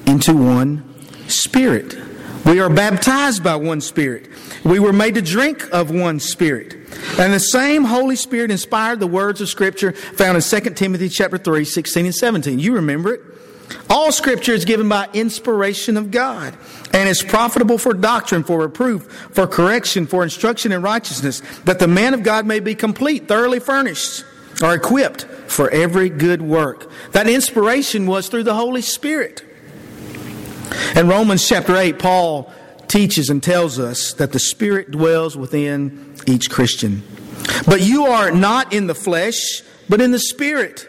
into 0.07 0.33
one 0.33 0.85
spirit. 1.27 1.97
We 2.45 2.61
are 2.61 2.71
baptized 2.71 3.43
by 3.43 3.57
one 3.57 3.81
spirit. 3.81 4.29
We 4.65 4.79
were 4.79 4.93
made 4.93 5.17
to 5.17 5.23
drink 5.23 5.69
of 5.73 5.91
one 5.91 6.21
spirit. 6.21 6.75
And 7.19 7.33
the 7.33 7.41
same 7.41 7.83
Holy 7.83 8.15
Spirit 8.15 8.53
inspired 8.53 9.01
the 9.01 9.09
words 9.09 9.41
of 9.41 9.49
Scripture 9.49 9.91
found 9.91 10.37
in 10.37 10.43
2 10.61 10.71
Timothy 10.75 11.09
chapter 11.09 11.37
3, 11.37 11.65
16 11.65 12.07
and 12.07 12.15
17. 12.15 12.61
You 12.61 12.77
remember 12.77 13.15
it. 13.15 13.23
All 13.89 14.13
Scripture 14.13 14.53
is 14.53 14.65
given 14.65 14.89
by 14.89 15.09
inspiration 15.13 15.97
of 15.97 16.11
God 16.11 16.57
and 16.93 17.09
is 17.09 17.23
profitable 17.23 17.79
for 17.79 17.95
doctrine, 17.95 18.45
for 18.45 18.61
reproof, 18.61 19.11
for 19.33 19.47
correction, 19.47 20.07
for 20.07 20.23
instruction 20.23 20.73
in 20.73 20.83
righteousness, 20.83 21.43
that 21.65 21.79
the 21.79 21.89
man 21.89 22.15
of 22.15 22.23
God 22.23 22.47
may 22.47 22.61
be 22.61 22.75
complete, 22.75 23.29
thoroughly 23.29 23.61
furnished, 23.61 24.25
or 24.63 24.75
equipped 24.75 25.25
for 25.25 25.71
every 25.71 26.09
good 26.09 26.43
work. 26.43 26.91
That 27.13 27.29
inspiration 27.29 28.07
was 28.07 28.29
through 28.29 28.45
the 28.45 28.55
Holy 28.55 28.83
Spirit. 28.83 29.45
In 30.95 31.09
Romans 31.09 31.47
chapter 31.47 31.77
8, 31.77 31.99
Paul 31.99 32.53
teaches 32.89 33.31
and 33.31 33.43
tells 33.43 33.79
us 33.79 34.13
that 34.15 34.33
the 34.33 34.39
Spirit 34.39 34.91
dwells 34.91 35.37
within 35.37 36.15
each 36.27 36.51
Christian. 36.51 37.03
But 37.67 37.83
you 37.83 38.07
are 38.07 38.31
not 38.31 38.73
in 38.73 38.87
the 38.87 38.95
flesh, 38.95 39.63
but 39.89 40.01
in 40.01 40.11
the 40.11 40.19
Spirit, 40.19 40.89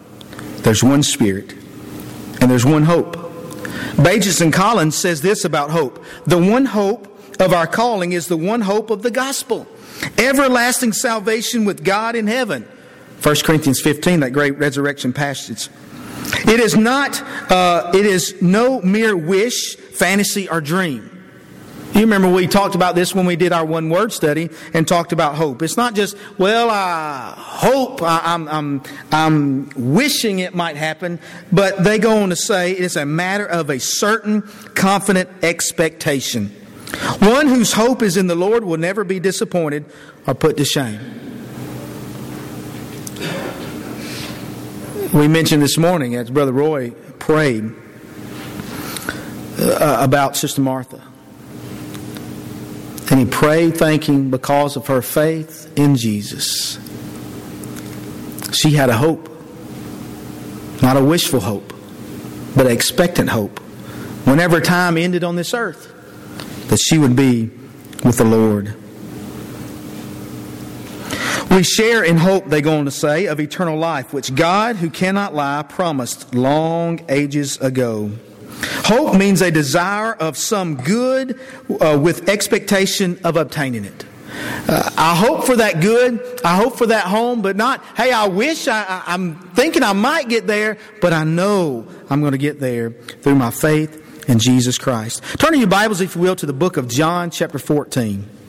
there's 0.63 0.83
one 0.83 1.03
Spirit, 1.03 1.53
and 2.41 2.49
there's 2.49 2.65
one 2.65 2.83
hope. 2.83 3.15
Bagents 3.97 4.41
and 4.41 4.53
Collins 4.53 4.95
says 4.95 5.21
this 5.21 5.45
about 5.45 5.69
hope. 5.69 6.03
The 6.25 6.37
one 6.37 6.65
hope 6.65 7.07
of 7.39 7.53
our 7.53 7.67
calling 7.67 8.13
is 8.13 8.27
the 8.27 8.37
one 8.37 8.61
hope 8.61 8.89
of 8.89 9.01
the 9.01 9.11
gospel. 9.11 9.67
Everlasting 10.17 10.93
salvation 10.93 11.65
with 11.65 11.83
God 11.83 12.15
in 12.15 12.27
heaven. 12.27 12.67
1 13.21 13.35
Corinthians 13.43 13.79
15, 13.81 14.21
that 14.21 14.31
great 14.31 14.57
resurrection 14.57 15.13
passage. 15.13 15.69
It 16.47 16.59
is 16.59 16.75
not, 16.75 17.21
uh, 17.51 17.91
it 17.93 18.05
is 18.05 18.41
no 18.41 18.81
mere 18.81 19.15
wish, 19.15 19.75
fantasy, 19.75 20.49
or 20.49 20.61
dream. 20.61 21.10
You 21.93 22.01
remember 22.01 22.29
we 22.29 22.47
talked 22.47 22.75
about 22.75 22.95
this 22.95 23.13
when 23.13 23.25
we 23.25 23.35
did 23.35 23.51
our 23.51 23.65
one 23.65 23.89
word 23.89 24.13
study 24.13 24.49
and 24.73 24.87
talked 24.87 25.11
about 25.11 25.35
hope. 25.35 25.61
It's 25.61 25.75
not 25.75 25.93
just, 25.93 26.15
well, 26.37 26.69
I 26.69 27.33
hope, 27.35 28.01
I, 28.01 28.33
am 28.33 28.47
I'm, 28.47 28.81
I'm 29.11 29.93
wishing 29.93 30.39
it 30.39 30.55
might 30.55 30.77
happen, 30.77 31.19
but 31.51 31.83
they 31.83 31.99
go 31.99 32.23
on 32.23 32.29
to 32.29 32.35
say 32.37 32.71
it's 32.71 32.95
a 32.95 33.05
matter 33.05 33.45
of 33.45 33.69
a 33.69 33.79
certain 33.79 34.43
confident 34.73 35.29
expectation. 35.43 36.47
One 37.19 37.47
whose 37.47 37.73
hope 37.73 38.01
is 38.01 38.15
in 38.15 38.27
the 38.27 38.35
Lord 38.35 38.63
will 38.63 38.77
never 38.77 39.03
be 39.03 39.19
disappointed 39.19 39.85
or 40.25 40.33
put 40.33 40.57
to 40.57 40.65
shame. 40.65 40.99
We 45.13 45.27
mentioned 45.27 45.61
this 45.61 45.77
morning 45.77 46.15
as 46.15 46.29
Brother 46.29 46.53
Roy 46.53 46.91
prayed 47.19 47.75
uh, 49.59 49.97
about 49.99 50.37
Sister 50.37 50.61
Martha. 50.61 51.10
And 53.11 53.19
he 53.19 53.25
prayed 53.25 53.75
thanking 53.75 54.31
because 54.31 54.77
of 54.77 54.87
her 54.87 55.01
faith 55.01 55.71
in 55.77 55.97
Jesus. 55.97 56.79
She 58.53 58.71
had 58.71 58.89
a 58.89 58.95
hope, 58.95 59.29
not 60.81 60.95
a 60.95 61.03
wishful 61.03 61.41
hope, 61.41 61.73
but 62.55 62.65
an 62.65 62.71
expectant 62.71 63.29
hope. 63.29 63.59
Whenever 64.25 64.61
time 64.61 64.97
ended 64.97 65.25
on 65.25 65.35
this 65.35 65.53
earth, 65.53 65.93
that 66.69 66.77
she 66.79 66.97
would 66.97 67.17
be 67.17 67.51
with 68.05 68.17
the 68.17 68.23
Lord. 68.23 68.75
We 71.51 71.63
share 71.63 72.01
in 72.01 72.15
hope, 72.15 72.45
they 72.45 72.61
go 72.61 72.77
on 72.77 72.85
to 72.85 72.91
say, 72.91 73.25
of 73.25 73.41
eternal 73.41 73.77
life, 73.77 74.13
which 74.13 74.33
God, 74.33 74.77
who 74.77 74.89
cannot 74.89 75.35
lie, 75.35 75.63
promised 75.63 76.33
long 76.33 77.01
ages 77.09 77.57
ago. 77.57 78.11
Hope 78.85 79.15
means 79.15 79.41
a 79.41 79.51
desire 79.51 80.13
of 80.13 80.37
some 80.37 80.75
good 80.75 81.39
uh, 81.79 81.99
with 82.01 82.29
expectation 82.29 83.19
of 83.23 83.37
obtaining 83.37 83.85
it. 83.85 84.05
Uh, 84.67 84.89
I 84.97 85.15
hope 85.15 85.45
for 85.45 85.57
that 85.57 85.81
good. 85.81 86.41
I 86.43 86.55
hope 86.55 86.77
for 86.77 86.87
that 86.87 87.05
home, 87.05 87.41
but 87.41 87.55
not, 87.55 87.83
hey, 87.97 88.11
I 88.11 88.27
wish 88.27 88.67
I, 88.67 89.03
I, 89.05 89.13
am 89.13 89.35
thinking 89.53 89.83
I 89.83 89.93
might 89.93 90.29
get 90.29 90.47
there, 90.47 90.77
but 91.01 91.13
I 91.13 91.23
know 91.23 91.87
I'm 92.09 92.21
going 92.21 92.31
to 92.31 92.37
get 92.37 92.59
there 92.59 92.91
through 92.91 93.35
my 93.35 93.51
faith 93.51 94.29
in 94.29 94.39
Jesus 94.39 94.77
Christ. 94.77 95.23
Turn 95.37 95.57
your 95.57 95.67
Bibles, 95.67 96.01
if 96.01 96.15
you 96.15 96.21
will, 96.21 96.35
to 96.37 96.45
the 96.45 96.53
book 96.53 96.77
of 96.77 96.87
John, 96.87 97.29
chapter 97.29 97.59
14. 97.59 98.40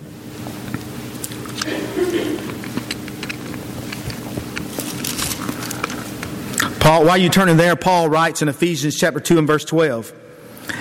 Paul, 6.82 7.04
while 7.04 7.16
you 7.16 7.28
turning 7.28 7.58
there, 7.58 7.76
Paul 7.76 8.08
writes 8.08 8.42
in 8.42 8.48
Ephesians 8.48 8.98
chapter 8.98 9.20
2 9.20 9.38
and 9.38 9.46
verse 9.46 9.64
12 9.64 10.12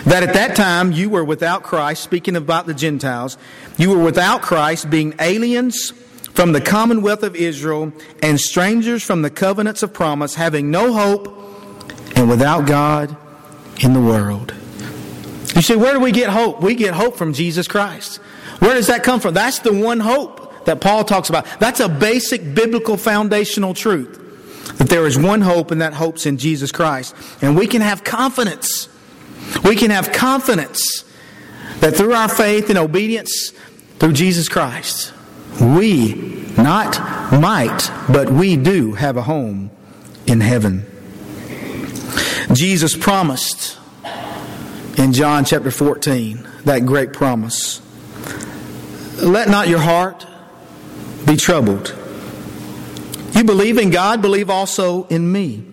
that 0.06 0.24
at 0.24 0.34
that 0.34 0.56
time 0.56 0.92
you 0.92 1.12
were 1.12 1.24
without 1.24 1.62
Christ, 1.62 2.02
speaking 2.02 2.36
about 2.36 2.66
the 2.66 2.74
Gentiles, 2.74 3.38
you 3.78 3.92
were 3.92 4.04
without 4.04 4.42
Christ, 4.42 4.90
being 4.90 5.14
aliens 5.20 5.92
from 6.34 6.54
the 6.54 6.62
commonwealth 6.62 7.22
of 7.22 7.36
Israel 7.36 7.94
and 8.24 8.40
strangers 8.40 9.04
from 9.04 9.22
the 9.22 9.30
covenants 9.30 9.84
of 9.84 9.94
promise, 9.94 10.34
having 10.34 10.72
no 10.72 10.92
hope 10.92 11.28
and 12.16 12.28
without 12.28 12.66
God 12.66 13.16
in 13.82 13.94
the 13.94 14.02
world. 14.02 14.56
You 15.54 15.62
see, 15.62 15.76
where 15.76 15.94
do 15.94 16.00
we 16.00 16.12
get 16.12 16.32
hope? 16.32 16.64
We 16.64 16.74
get 16.74 16.96
hope 16.96 17.16
from 17.16 17.34
Jesus 17.34 17.68
Christ. 17.68 18.18
Where 18.58 18.74
does 18.74 18.88
that 18.88 19.04
come 19.04 19.20
from? 19.20 19.36
That's 19.36 19.60
the 19.60 19.72
one 19.72 20.00
hope 20.00 20.66
that 20.66 20.82
Paul 20.82 21.04
talks 21.04 21.30
about. 21.30 21.46
That's 21.60 21.80
a 21.80 21.88
basic 21.88 22.56
biblical 22.56 22.98
foundational 22.98 23.76
truth. 23.76 24.18
That 24.78 24.90
there 24.90 25.06
is 25.06 25.18
one 25.18 25.42
hope, 25.42 25.72
and 25.72 25.82
that 25.82 25.94
hope's 25.94 26.26
in 26.26 26.38
Jesus 26.38 26.72
Christ. 26.72 27.16
And 27.42 27.58
we 27.58 27.68
can 27.68 27.82
have 27.82 28.04
confidence. 28.04 28.88
We 29.64 29.76
can 29.76 29.92
have 29.92 30.12
confidence 30.12 31.04
that 31.80 31.96
through 31.96 32.14
our 32.14 32.30
faith 32.30 32.70
and 32.70 32.78
obedience 32.78 33.52
through 34.00 34.14
Jesus 34.14 34.48
Christ, 34.48 35.14
we 35.60 36.48
not 36.58 37.00
might, 37.32 37.90
but 38.12 38.32
we 38.32 38.56
do 38.56 38.94
have 38.94 39.18
a 39.18 39.22
home 39.22 39.72
in 40.28 40.42
heaven. 40.42 40.86
Jesus 42.54 42.96
promised 42.96 43.78
in 44.98 45.14
John 45.14 45.46
chapter 45.46 45.72
14 45.72 46.48
that 46.66 46.86
great 46.86 47.14
promise. 47.14 47.82
Let 49.22 49.50
not 49.50 49.68
your 49.68 49.80
heart 49.80 50.26
be 51.26 51.38
troubled. 51.38 51.96
You 53.34 53.44
believe 53.44 53.78
in 53.78 53.90
God, 53.90 54.22
believe 54.22 54.50
also 54.50 55.06
in 55.08 55.32
me. 55.32 55.66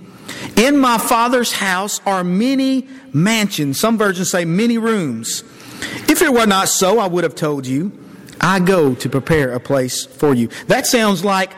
In 0.56 0.78
my 0.78 0.98
Father's 0.98 1.52
house 1.52 2.00
are 2.06 2.24
many 2.24 2.88
mansions. 3.12 3.78
Some 3.80 3.98
versions 3.98 4.30
say 4.30 4.44
many 4.44 4.78
rooms. 4.78 5.42
If 6.08 6.22
it 6.22 6.32
were 6.32 6.46
not 6.46 6.68
so, 6.68 6.98
I 6.98 7.06
would 7.06 7.24
have 7.24 7.34
told 7.34 7.66
you, 7.66 7.92
I 8.40 8.60
go 8.60 8.94
to 8.94 9.08
prepare 9.08 9.52
a 9.52 9.60
place 9.60 10.06
for 10.06 10.34
you. 10.34 10.48
That 10.66 10.86
sounds 10.86 11.24
like 11.24 11.52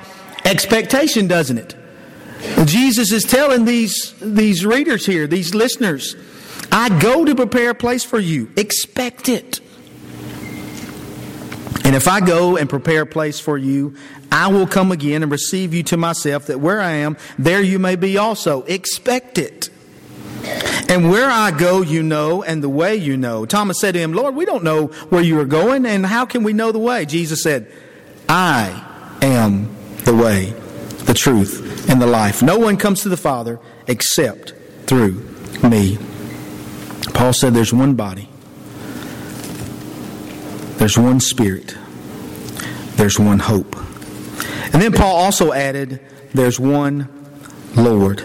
expectation, 0.45 1.27
doesn't 1.29 1.59
it? 1.59 1.77
Jesus 2.65 3.13
is 3.13 3.25
telling 3.25 3.65
these, 3.65 4.15
these 4.21 4.65
readers 4.65 5.05
here, 5.05 5.27
these 5.27 5.55
listeners, 5.55 6.17
I 6.73 6.99
go 7.01 7.25
to 7.25 7.35
prepare 7.35 7.71
a 7.71 7.75
place 7.75 8.05
for 8.05 8.19
you. 8.19 8.51
Expect 8.57 9.29
it. 9.29 9.61
And 11.85 11.97
if 11.97 12.07
I 12.07 12.21
go 12.21 12.57
and 12.57 12.69
prepare 12.69 13.03
a 13.03 13.07
place 13.07 13.41
for 13.41 13.59
you, 13.59 13.97
I 14.31 14.49
will 14.49 14.67
come 14.67 14.93
again 14.93 15.23
and 15.23 15.33
receive 15.33 15.75
you 15.75 15.83
to 15.85 15.97
myself, 15.97 16.47
that 16.47 16.61
where 16.61 16.81
I 16.81 16.93
am, 16.93 17.17
there 17.39 17.63
you 17.63 17.79
may 17.79 17.97
be 17.97 18.17
also. 18.17 18.63
Expect 18.63 19.39
it. 19.39 19.71
And 20.89 21.11
where 21.11 21.29
I 21.29 21.51
go, 21.51 21.83
you 21.83 22.03
know, 22.03 22.43
and 22.43 22.63
the 22.63 22.69
way 22.69 22.97
you 22.97 23.17
know. 23.17 23.45
Thomas 23.45 23.81
said 23.81 23.93
to 23.93 24.01
him, 24.01 24.13
Lord, 24.13 24.35
we 24.35 24.45
don't 24.45 24.65
know 24.65 24.87
where 25.09 25.23
you 25.23 25.39
are 25.41 25.45
going, 25.45 25.85
and 25.85 26.07
how 26.07 26.27
can 26.27 26.43
we 26.43 26.53
know 26.53 26.73
the 26.73 26.79
way? 26.79 27.05
Jesus 27.05 27.43
said, 27.43 27.71
I 28.29 28.87
am 29.21 29.69
the 30.05 30.15
way, 30.15 30.51
the 31.05 31.15
truth, 31.15 31.89
and 31.91 32.01
the 32.01 32.07
life. 32.07 32.43
No 32.43 32.59
one 32.59 32.77
comes 32.77 33.03
to 33.03 33.09
the 33.09 33.17
Father 33.17 33.59
except 33.87 34.55
through 34.87 35.15
me. 35.63 35.99
Paul 37.13 37.33
said 37.33 37.53
there's 37.53 37.75
one 37.75 37.95
body, 37.95 38.30
there's 40.81 40.97
one 40.97 41.21
spirit, 41.21 41.77
there's 42.97 43.21
one 43.21 43.39
hope. 43.39 43.77
And 44.73 44.81
then 44.81 44.93
Paul 44.93 45.15
also 45.15 45.53
added, 45.53 46.01
there's 46.33 46.59
one 46.59 47.07
Lord. 47.77 48.25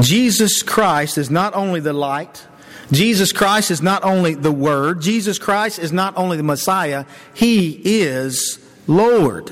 Jesus 0.00 0.62
Christ 0.62 1.18
is 1.18 1.30
not 1.30 1.54
only 1.54 1.80
the 1.80 1.92
light, 1.92 2.46
Jesus 2.90 3.30
Christ 3.30 3.70
is 3.70 3.82
not 3.82 4.04
only 4.04 4.34
the 4.34 4.50
Word, 4.50 5.02
Jesus 5.02 5.38
Christ 5.38 5.78
is 5.78 5.92
not 5.92 6.16
only 6.16 6.38
the 6.38 6.42
Messiah, 6.42 7.04
He 7.34 7.78
is 7.84 8.58
Lord. 8.86 9.50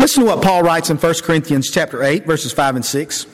Listen 0.00 0.24
to 0.24 0.30
what 0.30 0.42
Paul 0.42 0.64
writes 0.64 0.90
in 0.90 0.96
1 0.96 1.14
Corinthians 1.22 1.70
chapter 1.70 2.02
8, 2.02 2.26
verses 2.26 2.52
5 2.52 2.74
and 2.74 2.84
6. 2.84 3.26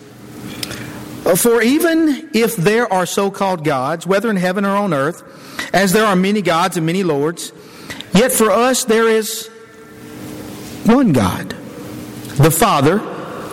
Uh, 1.29 1.37
for 1.37 1.61
even 1.61 2.31
if 2.33 2.57
there 2.57 2.91
are 2.91 3.05
so 3.05 3.31
called 3.31 3.63
gods, 3.63 4.07
whether 4.07 4.31
in 4.31 4.37
heaven 4.37 4.65
or 4.65 4.75
on 4.75 4.95
earth, 4.95 5.23
as 5.75 5.93
there 5.93 6.07
are 6.07 6.17
many 6.17 6.41
gods 6.41 6.79
and 6.79 6.87
many 6.87 7.03
lords, 7.03 7.53
yet 8.15 8.33
for 8.33 8.51
us 8.51 8.85
there 8.85 9.07
is 9.07 9.49
one 10.87 11.13
God, 11.13 11.51
the 12.39 12.51
Father, 12.51 12.99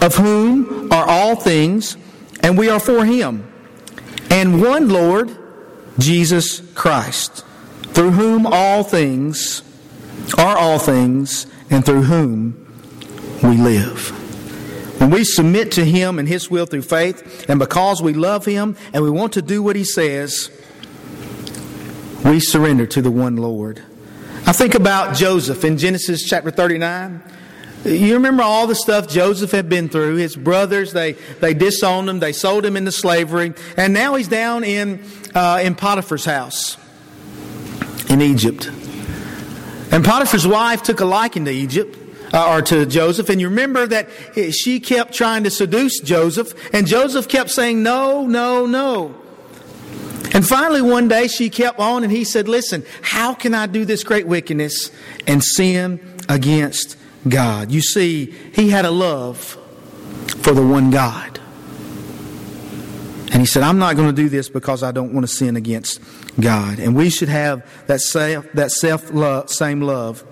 of 0.01 0.15
whom 0.15 0.89
are 0.89 1.05
all 1.05 1.35
things, 1.35 1.97
and 2.39 2.57
we 2.57 2.69
are 2.69 2.79
for 2.79 3.03
him, 3.03 3.45
and 4.29 4.61
one 4.61 4.87
Lord, 4.87 5.37
Jesus 5.99 6.61
Christ, 6.75 7.43
through 7.87 8.11
whom 8.11 8.47
all 8.47 8.83
things 8.83 9.63
are 10.37 10.57
all 10.57 10.79
things, 10.79 11.45
and 11.69 11.85
through 11.85 12.03
whom 12.03 12.55
we 13.43 13.57
live. 13.57 14.24
When 14.97 15.09
we 15.09 15.23
submit 15.23 15.73
to 15.73 15.85
Him 15.85 16.19
and 16.19 16.27
His 16.27 16.49
will 16.49 16.65
through 16.65 16.83
faith, 16.83 17.49
and 17.49 17.59
because 17.59 18.01
we 18.01 18.13
love 18.13 18.45
Him 18.45 18.75
and 18.93 19.03
we 19.03 19.09
want 19.09 19.33
to 19.33 19.41
do 19.41 19.61
what 19.61 19.75
He 19.75 19.83
says, 19.83 20.49
we 22.23 22.39
surrender 22.39 22.87
to 22.87 23.01
the 23.01 23.11
one 23.11 23.35
Lord. 23.37 23.83
I 24.47 24.51
think 24.51 24.75
about 24.75 25.15
Joseph 25.15 25.63
in 25.63 25.77
Genesis 25.77 26.23
chapter 26.23 26.51
39. 26.51 27.21
You 27.83 28.15
remember 28.15 28.41
all 28.41 28.65
the 28.65 28.75
stuff 28.75 29.07
Joseph 29.07 29.51
had 29.51 29.69
been 29.69 29.89
through. 29.89 30.15
His 30.15 30.35
brothers, 30.35 30.91
they, 30.91 31.13
they 31.39 31.53
disowned 31.53 32.09
him, 32.09 32.19
they 32.19 32.31
sold 32.31 32.65
him 32.65 32.77
into 32.77 32.91
slavery, 32.91 33.53
and 33.77 33.93
now 33.93 34.15
he's 34.15 34.27
down 34.27 34.63
in, 34.63 35.03
uh, 35.35 35.61
in 35.63 35.75
Potiphar's 35.75 36.25
house 36.25 36.77
in 38.09 38.21
Egypt. 38.21 38.69
And 39.91 40.03
Potiphar's 40.03 40.47
wife 40.47 40.81
took 40.81 40.99
a 40.99 41.05
liking 41.05 41.45
to 41.45 41.51
Egypt 41.51 41.97
uh, 42.33 42.53
or 42.53 42.61
to 42.63 42.85
Joseph. 42.85 43.29
And 43.29 43.39
you 43.39 43.49
remember 43.49 43.87
that 43.87 44.09
she 44.53 44.79
kept 44.79 45.13
trying 45.13 45.43
to 45.43 45.49
seduce 45.49 45.99
Joseph, 45.99 46.53
and 46.73 46.87
Joseph 46.87 47.27
kept 47.27 47.49
saying, 47.49 47.83
No, 47.83 48.25
no, 48.25 48.65
no. 48.65 49.15
And 50.33 50.45
finally, 50.45 50.81
one 50.81 51.07
day 51.07 51.27
she 51.27 51.49
kept 51.49 51.79
on, 51.79 52.03
and 52.03 52.11
he 52.11 52.23
said, 52.23 52.47
Listen, 52.47 52.83
how 53.01 53.33
can 53.33 53.53
I 53.53 53.67
do 53.67 53.85
this 53.85 54.03
great 54.03 54.27
wickedness 54.27 54.91
and 55.27 55.43
sin 55.43 55.99
against 56.27 56.97
God? 57.27 57.71
You 57.71 57.81
see, 57.81 58.31
he 58.53 58.69
had 58.69 58.85
a 58.85 58.91
love 58.91 59.57
for 60.41 60.53
the 60.53 60.65
one 60.65 60.91
God. 60.91 61.39
And 63.31 63.41
he 63.41 63.45
said, 63.45 63.63
I'm 63.63 63.79
not 63.79 63.95
going 63.95 64.07
to 64.07 64.15
do 64.15 64.29
this 64.29 64.49
because 64.49 64.83
I 64.83 64.91
don't 64.91 65.13
want 65.13 65.27
to 65.27 65.33
sin 65.33 65.55
against 65.57 65.99
God. 66.39 66.79
And 66.79 66.95
we 66.95 67.09
should 67.09 67.27
have 67.27 67.65
that 67.87 67.99
self, 67.99 68.49
that 68.53 68.71
self 68.71 69.11
love, 69.11 69.49
same 69.49 69.81
love 69.81 70.23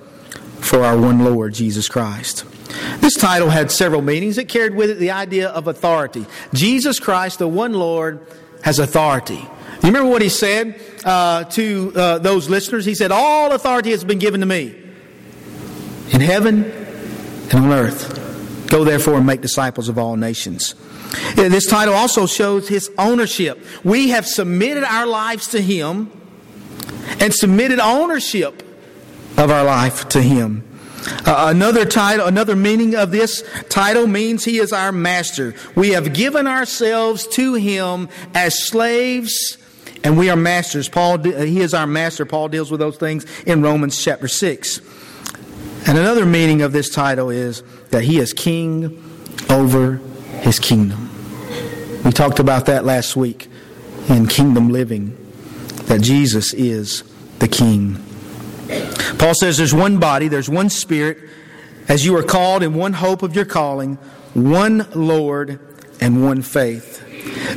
for 0.63 0.83
our 0.83 0.97
one 0.97 1.19
Lord, 1.19 1.53
Jesus 1.53 1.87
Christ. 1.87 2.45
This 2.99 3.15
title 3.15 3.49
had 3.49 3.71
several 3.71 4.01
meanings. 4.01 4.37
It 4.37 4.47
carried 4.49 4.75
with 4.75 4.89
it 4.89 4.95
the 4.95 5.11
idea 5.11 5.49
of 5.49 5.67
authority. 5.67 6.25
Jesus 6.53 6.99
Christ, 6.99 7.39
the 7.39 7.47
one 7.47 7.73
Lord, 7.73 8.25
has 8.63 8.79
authority. 8.79 9.35
You 9.35 9.89
remember 9.89 10.09
what 10.09 10.21
he 10.21 10.29
said 10.29 10.79
uh, 11.03 11.43
to 11.45 11.91
uh, 11.95 12.17
those 12.19 12.49
listeners? 12.49 12.85
He 12.85 12.95
said, 12.95 13.11
All 13.11 13.51
authority 13.51 13.91
has 13.91 14.03
been 14.03 14.19
given 14.19 14.39
to 14.39 14.45
me 14.45 14.75
in 16.11 16.21
heaven 16.21 16.63
and 16.63 17.53
on 17.53 17.71
earth. 17.71 18.67
Go 18.69 18.83
therefore 18.83 19.15
and 19.15 19.25
make 19.25 19.41
disciples 19.41 19.89
of 19.89 19.97
all 19.97 20.15
nations. 20.15 20.75
This 21.35 21.67
title 21.67 21.93
also 21.93 22.25
shows 22.25 22.67
his 22.67 22.89
ownership. 22.97 23.63
We 23.83 24.09
have 24.09 24.25
submitted 24.25 24.83
our 24.83 25.05
lives 25.05 25.47
to 25.49 25.61
him 25.61 26.09
and 27.19 27.33
submitted 27.33 27.79
ownership 27.79 28.63
of 29.37 29.49
our 29.49 29.63
life 29.63 30.07
to 30.09 30.21
him. 30.21 30.63
Uh, 31.25 31.47
another 31.49 31.85
title, 31.85 32.27
another 32.27 32.55
meaning 32.55 32.95
of 32.95 33.11
this 33.11 33.43
title 33.69 34.07
means 34.07 34.45
he 34.45 34.57
is 34.57 34.71
our 34.71 34.91
master. 34.91 35.53
We 35.75 35.89
have 35.89 36.13
given 36.13 36.47
ourselves 36.47 37.27
to 37.27 37.55
him 37.55 38.07
as 38.33 38.63
slaves 38.63 39.57
and 40.03 40.17
we 40.17 40.29
are 40.29 40.35
masters. 40.35 40.89
Paul, 40.89 41.19
he 41.19 41.61
is 41.61 41.73
our 41.73 41.87
master. 41.87 42.25
Paul 42.25 42.49
deals 42.49 42.69
with 42.69 42.79
those 42.79 42.97
things 42.97 43.25
in 43.43 43.61
Romans 43.61 44.01
chapter 44.01 44.27
6. 44.27 44.79
And 45.87 45.97
another 45.97 46.25
meaning 46.25 46.61
of 46.61 46.71
this 46.71 46.89
title 46.89 47.29
is 47.29 47.63
that 47.89 48.03
he 48.03 48.19
is 48.19 48.33
king 48.33 49.01
over 49.49 49.97
his 50.41 50.59
kingdom. 50.59 51.09
We 52.03 52.11
talked 52.11 52.39
about 52.39 52.65
that 52.65 52.83
last 52.83 53.15
week 53.15 53.47
in 54.09 54.27
kingdom 54.27 54.69
living, 54.69 55.17
that 55.85 56.01
Jesus 56.01 56.53
is 56.53 57.03
the 57.39 57.47
king. 57.47 58.03
Paul 59.17 59.33
says 59.33 59.57
there's 59.57 59.73
one 59.73 59.99
body, 59.99 60.27
there's 60.27 60.49
one 60.49 60.69
spirit, 60.69 61.17
as 61.87 62.05
you 62.05 62.15
are 62.17 62.23
called 62.23 62.63
in 62.63 62.73
one 62.73 62.93
hope 62.93 63.23
of 63.23 63.35
your 63.35 63.45
calling, 63.45 63.95
one 64.33 64.87
Lord, 64.93 65.59
and 65.99 66.23
one 66.23 66.41
faith. 66.41 67.01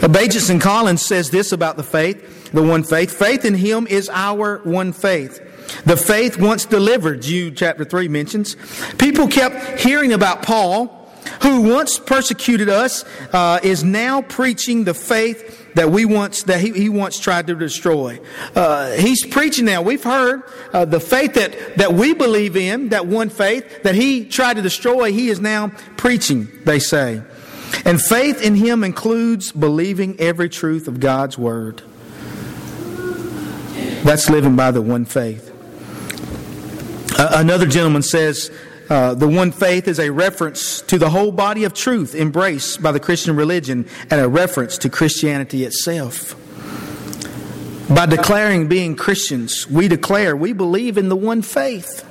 Bagents 0.01 0.51
and 0.51 0.61
Collins 0.61 1.03
says 1.03 1.31
this 1.31 1.53
about 1.53 1.77
the 1.77 1.83
faith, 1.83 2.53
the 2.53 2.63
one 2.63 2.85
faith. 2.85 3.17
Faith 3.17 3.45
in 3.45 3.55
Him 3.55 3.87
is 3.87 4.09
our 4.13 4.59
one 4.59 4.93
faith. 4.93 5.41
The 5.85 5.97
faith 5.97 6.39
once 6.39 6.65
delivered, 6.65 7.23
Jude 7.23 7.57
chapter 7.57 7.85
3 7.85 8.09
mentions. 8.09 8.57
People 8.99 9.27
kept 9.27 9.81
hearing 9.81 10.13
about 10.13 10.43
Paul, 10.43 11.11
who 11.43 11.63
once 11.63 11.99
persecuted 11.99 12.69
us, 12.69 13.05
uh, 13.33 13.59
is 13.63 13.83
now 13.83 14.23
preaching 14.23 14.85
the 14.85 14.95
faith 14.95 15.66
that 15.77 15.91
we 15.91 16.05
once 16.05 16.43
that 16.45 16.61
he, 16.61 16.73
he 16.73 16.89
once 16.89 17.21
tried 17.21 17.47
to 17.47 17.55
destroy. 17.55 18.19
Uh, 18.55 18.93
he's 18.93 19.25
preaching 19.25 19.67
now. 19.67 19.83
We've 19.83 20.03
heard 20.03 20.43
uh, 20.73 20.87
the 20.87 21.01
faith 21.01 21.35
that 21.35 21.77
that 21.77 21.93
we 21.93 22.15
believe 22.15 22.57
in, 22.57 22.89
that 22.89 23.07
one 23.07 23.29
faith 23.29 23.83
that 23.83 23.95
he 23.95 24.25
tried 24.25 24.55
to 24.55 24.63
destroy. 24.63 25.13
He 25.13 25.29
is 25.29 25.39
now 25.39 25.69
preaching. 25.97 26.49
They 26.65 26.79
say, 26.79 27.23
and 27.85 28.01
faith 28.01 28.43
in 28.43 28.57
him 28.57 28.83
includes 28.83 29.53
believing 29.53 30.19
every 30.19 30.49
truth 30.49 30.89
of 30.89 30.99
God's 30.99 31.37
word. 31.37 31.83
That's 34.03 34.31
living 34.31 34.57
by 34.57 34.71
the 34.71 34.81
one 34.83 35.05
faith. 35.05 35.53
Uh, 37.19 37.29
another 37.33 37.67
gentleman 37.67 38.03
says 38.03 38.51
uh, 38.89 39.15
the 39.15 39.29
one 39.29 39.51
faith 39.51 39.89
is 39.89 39.99
a 39.99 40.11
reference 40.11 40.81
to 40.83 40.99
the 40.99 41.11
whole 41.11 41.33
body 41.33 41.65
of 41.65 41.75
truth 41.75 42.15
embraced 42.15 42.83
by 42.83 42.93
the 42.93 43.01
Christian 43.01 43.35
religion 43.35 43.89
and 44.11 44.21
a 44.21 44.29
reference 44.29 44.79
to 44.79 44.89
Christianity 44.89 45.65
itself. 45.65 46.35
By 47.89 48.07
declaring 48.07 48.69
being 48.69 48.97
Christians, 48.97 49.69
we 49.69 49.89
declare 49.89 50.37
we 50.37 50.53
believe 50.53 50.99
in 50.99 51.09
the 51.09 51.17
one 51.17 51.43
faith. 51.43 52.05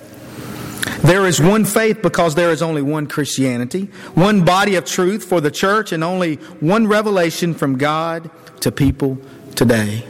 There 1.02 1.26
is 1.26 1.42
one 1.42 1.66
faith 1.66 2.02
because 2.02 2.36
there 2.36 2.52
is 2.52 2.62
only 2.62 2.82
one 2.82 3.08
Christianity, 3.08 3.90
one 4.14 4.46
body 4.46 4.76
of 4.76 4.86
truth 4.86 5.24
for 5.26 5.42
the 5.42 5.52
church, 5.52 5.92
and 5.92 6.04
only 6.04 6.36
one 6.60 6.88
revelation 6.88 7.54
from 7.54 7.78
God 7.78 8.30
to 8.62 8.72
people 8.72 9.18
today. 9.56 10.04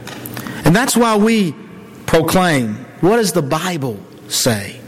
And 0.64 0.74
that's 0.74 0.96
why 0.96 1.16
we 1.16 1.54
proclaim 2.06 2.74
what 3.00 3.16
does 3.16 3.32
the 3.32 3.42
Bible 3.42 4.00
say? 4.28 4.80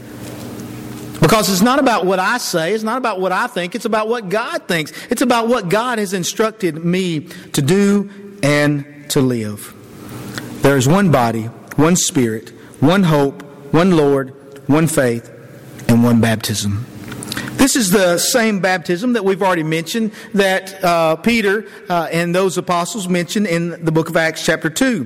Because 1.29 1.47
it's 1.47 1.61
not 1.61 1.77
about 1.77 2.07
what 2.07 2.17
I 2.17 2.39
say, 2.39 2.73
it's 2.73 2.83
not 2.83 2.97
about 2.97 3.19
what 3.21 3.31
I 3.31 3.45
think, 3.45 3.75
it's 3.75 3.85
about 3.85 4.07
what 4.07 4.29
God 4.29 4.67
thinks. 4.67 4.91
It's 5.11 5.21
about 5.21 5.47
what 5.47 5.69
God 5.69 5.99
has 5.99 6.11
instructed 6.11 6.83
me 6.83 7.19
to 7.53 7.61
do 7.61 8.09
and 8.41 9.07
to 9.11 9.21
live. 9.21 9.75
There 10.63 10.75
is 10.75 10.87
one 10.87 11.11
body, 11.11 11.43
one 11.75 11.95
spirit, 11.97 12.49
one 12.79 13.03
hope, 13.03 13.43
one 13.71 13.95
Lord, 13.95 14.33
one 14.67 14.87
faith, 14.87 15.29
and 15.87 16.03
one 16.03 16.19
baptism. 16.19 16.87
This 17.57 17.75
is 17.75 17.91
the 17.91 18.17
same 18.17 18.59
baptism 18.59 19.13
that 19.13 19.23
we've 19.23 19.43
already 19.43 19.61
mentioned 19.61 20.13
that 20.33 20.83
uh, 20.83 21.15
Peter 21.17 21.67
uh, 21.89 22.07
and 22.11 22.33
those 22.33 22.57
apostles 22.57 23.07
mentioned 23.07 23.45
in 23.45 23.85
the 23.85 23.91
book 23.91 24.09
of 24.09 24.17
Acts, 24.17 24.43
chapter 24.43 24.71
2 24.71 25.05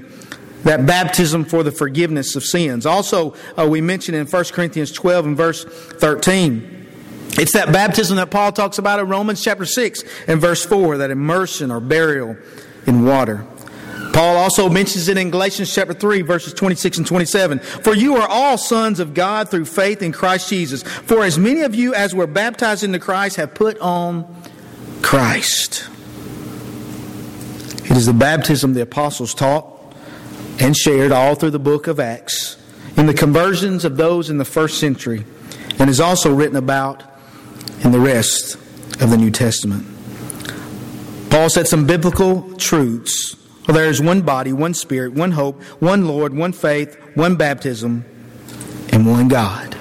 that 0.63 0.86
baptism 0.86 1.45
for 1.45 1.63
the 1.63 1.71
forgiveness 1.71 2.36
of 2.36 2.43
sins. 2.43 2.86
Also, 2.86 3.36
uh, 3.58 3.67
we 3.67 3.82
mentioned 3.82 4.17
in 4.17 4.26
1 4.26 4.43
Corinthians 4.45 4.91
12 4.91 5.26
and 5.26 5.38
verse 5.38 5.63
13. 5.63 6.88
It's 7.36 7.54
that 7.54 7.71
baptism 7.73 8.17
that 8.17 8.30
Paul 8.30 8.52
talks 8.52 8.78
about 8.78 8.99
in 8.99 9.08
Romans 9.08 9.43
chapter 9.43 9.65
6 9.65 10.04
and 10.28 10.39
verse 10.39 10.65
4, 10.65 10.97
that 10.99 11.12
immersion 11.12 11.71
or 11.71 11.80
burial 11.80 12.38
in 12.86 13.06
water. 13.06 13.45
Paul 14.13 14.38
also 14.38 14.69
mentions 14.69 15.08
it 15.08 15.17
in 15.17 15.32
Galatians 15.32 15.73
chapter 15.73 15.93
3, 15.93 16.21
verses 16.21 16.54
26 16.54 16.99
and 16.99 17.08
27. 17.08 17.60
For 17.60 17.95
you 17.95 18.17
are 18.17 18.28
all 18.28 18.60
sons 18.60 18.99
of 18.99 19.15
God 19.15 19.49
through 19.49 19.65
faith 19.65 20.04
in 20.04 20.12
Christ 20.12 20.49
Jesus. 20.49 20.84
For 20.84 21.23
as 21.23 21.39
many 21.39 21.62
of 21.62 21.73
you 21.73 21.95
as 21.95 22.13
were 22.13 22.28
baptized 22.28 22.84
into 22.84 22.99
Christ 22.99 23.38
have 23.38 23.56
put 23.56 23.80
on 23.80 24.28
Christ. 25.02 25.89
It 27.86 27.97
is 27.97 28.06
the 28.06 28.13
baptism 28.13 28.76
the 28.76 28.82
apostles 28.82 29.34
taught 29.34 29.72
and 30.59 30.75
shared 30.75 31.11
all 31.11 31.35
through 31.35 31.51
the 31.51 31.59
book 31.59 31.87
of 31.87 31.99
Acts 31.99 32.57
in 32.97 33.05
the 33.05 33.13
conversions 33.13 33.85
of 33.85 33.97
those 33.97 34.29
in 34.29 34.37
the 34.37 34.45
first 34.45 34.79
century 34.79 35.25
and 35.79 35.89
is 35.89 35.99
also 35.99 36.33
written 36.33 36.55
about 36.55 37.03
in 37.83 37.91
the 37.91 37.99
rest 37.99 38.55
of 39.01 39.09
the 39.09 39.17
New 39.17 39.31
Testament. 39.31 39.85
Paul 41.29 41.49
said 41.49 41.67
some 41.67 41.85
biblical 41.87 42.53
truths. 42.57 43.35
Well, 43.67 43.75
there 43.75 43.89
is 43.89 44.01
one 44.01 44.21
body, 44.21 44.53
one 44.53 44.73
spirit, 44.73 45.13
one 45.13 45.31
hope, 45.31 45.61
one 45.81 46.07
Lord, 46.07 46.33
one 46.33 46.53
faith, 46.53 46.95
one 47.15 47.35
baptism, 47.35 48.05
and 48.91 49.05
one 49.05 49.27
God. 49.27 49.75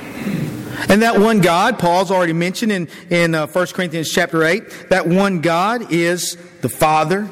And 0.88 1.02
that 1.02 1.18
one 1.18 1.40
God, 1.40 1.78
Paul's 1.78 2.10
already 2.10 2.32
mentioned 2.32 2.72
in, 2.72 2.88
in 3.10 3.34
uh, 3.34 3.46
1 3.46 3.66
Corinthians 3.68 4.10
chapter 4.10 4.44
8, 4.44 4.88
that 4.90 5.06
one 5.06 5.40
God 5.40 5.92
is 5.92 6.36
the 6.60 6.68
Father. 6.68 7.28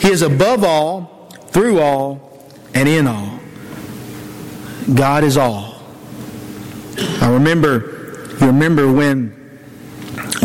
He 0.00 0.10
is 0.10 0.22
above 0.22 0.64
all, 0.64 1.30
through 1.48 1.80
all, 1.80 2.31
and 2.74 2.88
in 2.88 3.06
all. 3.06 3.38
God 4.94 5.24
is 5.24 5.36
all. 5.36 5.80
I 7.20 7.32
remember, 7.32 8.26
you 8.40 8.46
remember 8.46 8.90
when 8.92 9.38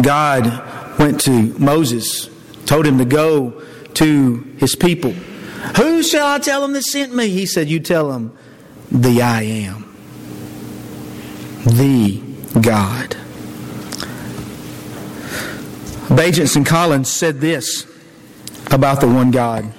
God 0.02 1.00
went 1.00 1.22
to 1.22 1.32
Moses, 1.60 2.30
told 2.66 2.86
him 2.86 2.98
to 2.98 3.06
go 3.06 3.64
to 3.96 4.36
his 4.58 4.76
people. 4.76 5.12
Who 5.78 6.04
shall 6.04 6.28
I 6.28 6.40
tell 6.40 6.62
them 6.62 6.74
that 6.74 6.84
sent 6.84 7.16
me? 7.16 7.30
He 7.30 7.46
said, 7.46 7.68
You 7.68 7.80
tell 7.80 8.12
them, 8.12 8.38
the 8.92 9.22
I 9.22 9.42
am. 9.42 9.84
The 11.66 12.22
God. 12.62 13.18
Bagents 16.08 16.56
and 16.56 16.66
Collins 16.66 17.12
said 17.12 17.42
this 17.42 17.86
about 18.72 19.02
the 19.02 19.08
one 19.08 19.32
God. 19.32 19.74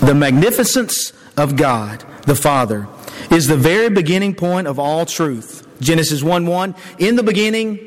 The 0.00 0.14
magnificence 0.14 1.12
of 1.40 1.56
God, 1.56 2.04
the 2.26 2.34
Father, 2.34 2.86
is 3.30 3.46
the 3.46 3.56
very 3.56 3.88
beginning 3.88 4.34
point 4.34 4.66
of 4.66 4.78
all 4.78 5.06
truth. 5.06 5.66
Genesis 5.80 6.22
1 6.22 6.46
1. 6.46 6.74
In 6.98 7.16
the 7.16 7.22
beginning, 7.22 7.78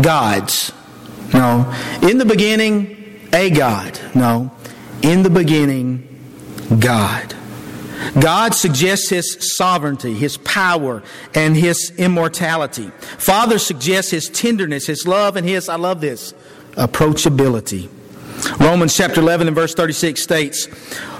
God's. 0.00 0.72
No. 1.34 1.72
In 2.02 2.18
the 2.18 2.24
beginning, 2.24 3.28
a 3.32 3.50
God. 3.50 3.98
No. 4.14 4.52
In 5.02 5.22
the 5.22 5.30
beginning, 5.30 6.06
God. 6.78 7.34
God 8.18 8.54
suggests 8.54 9.08
His 9.10 9.56
sovereignty, 9.56 10.14
His 10.14 10.36
power, 10.38 11.02
and 11.34 11.56
His 11.56 11.92
immortality. 11.98 12.90
Father 13.18 13.58
suggests 13.58 14.10
His 14.10 14.28
tenderness, 14.28 14.86
His 14.86 15.06
love, 15.06 15.36
and 15.36 15.46
His, 15.46 15.68
I 15.68 15.76
love 15.76 16.00
this, 16.00 16.34
approachability. 16.72 17.88
Romans 18.58 18.96
chapter 18.96 19.20
11 19.20 19.48
and 19.48 19.56
verse 19.56 19.74
36 19.74 20.22
states, 20.22 20.66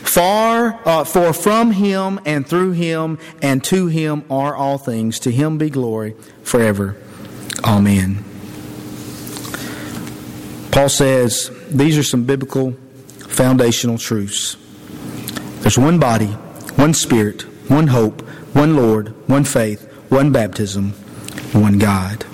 Far, 0.03 0.81
uh, 0.85 1.05
for 1.05 1.33
from 1.33 1.71
him 1.73 2.21
and 2.25 2.47
through 2.47 2.73
him 2.73 3.19
and 3.43 3.63
to 3.65 3.87
him 3.87 4.25
are 4.31 4.55
all 4.55 4.79
things. 4.79 5.21
To 5.21 5.31
him 5.31 5.59
be 5.59 5.71
glory 5.71 6.17
forever. 6.43 6.97
Amen. 7.65 8.25
Paul 10.73 10.89
says 10.89 11.51
these 11.69 11.99
are 11.99 12.03
some 12.03 12.25
biblical 12.25 12.73
foundational 13.29 13.99
truths. 13.99 14.57
There's 15.61 15.79
one 15.79 15.99
body, 15.99 16.29
one 16.77 16.95
spirit, 16.95 17.43
one 17.69 17.89
hope, 17.89 18.23
one 18.55 18.77
Lord, 18.77 19.15
one 19.29 19.45
faith, 19.45 19.83
one 20.09 20.33
baptism, 20.33 20.91
one 21.53 21.79
God. 21.79 22.25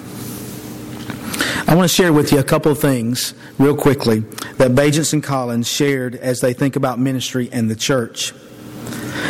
I 1.68 1.74
want 1.74 1.90
to 1.90 1.94
share 1.94 2.12
with 2.12 2.30
you 2.30 2.38
a 2.38 2.44
couple 2.44 2.70
of 2.70 2.78
things 2.78 3.34
real 3.58 3.76
quickly 3.76 4.20
that 4.58 4.76
Bagents 4.76 5.12
and 5.12 5.22
Collins 5.22 5.66
shared 5.66 6.14
as 6.14 6.40
they 6.40 6.52
think 6.52 6.76
about 6.76 7.00
ministry 7.00 7.48
and 7.50 7.68
the 7.68 7.74
church. 7.74 8.32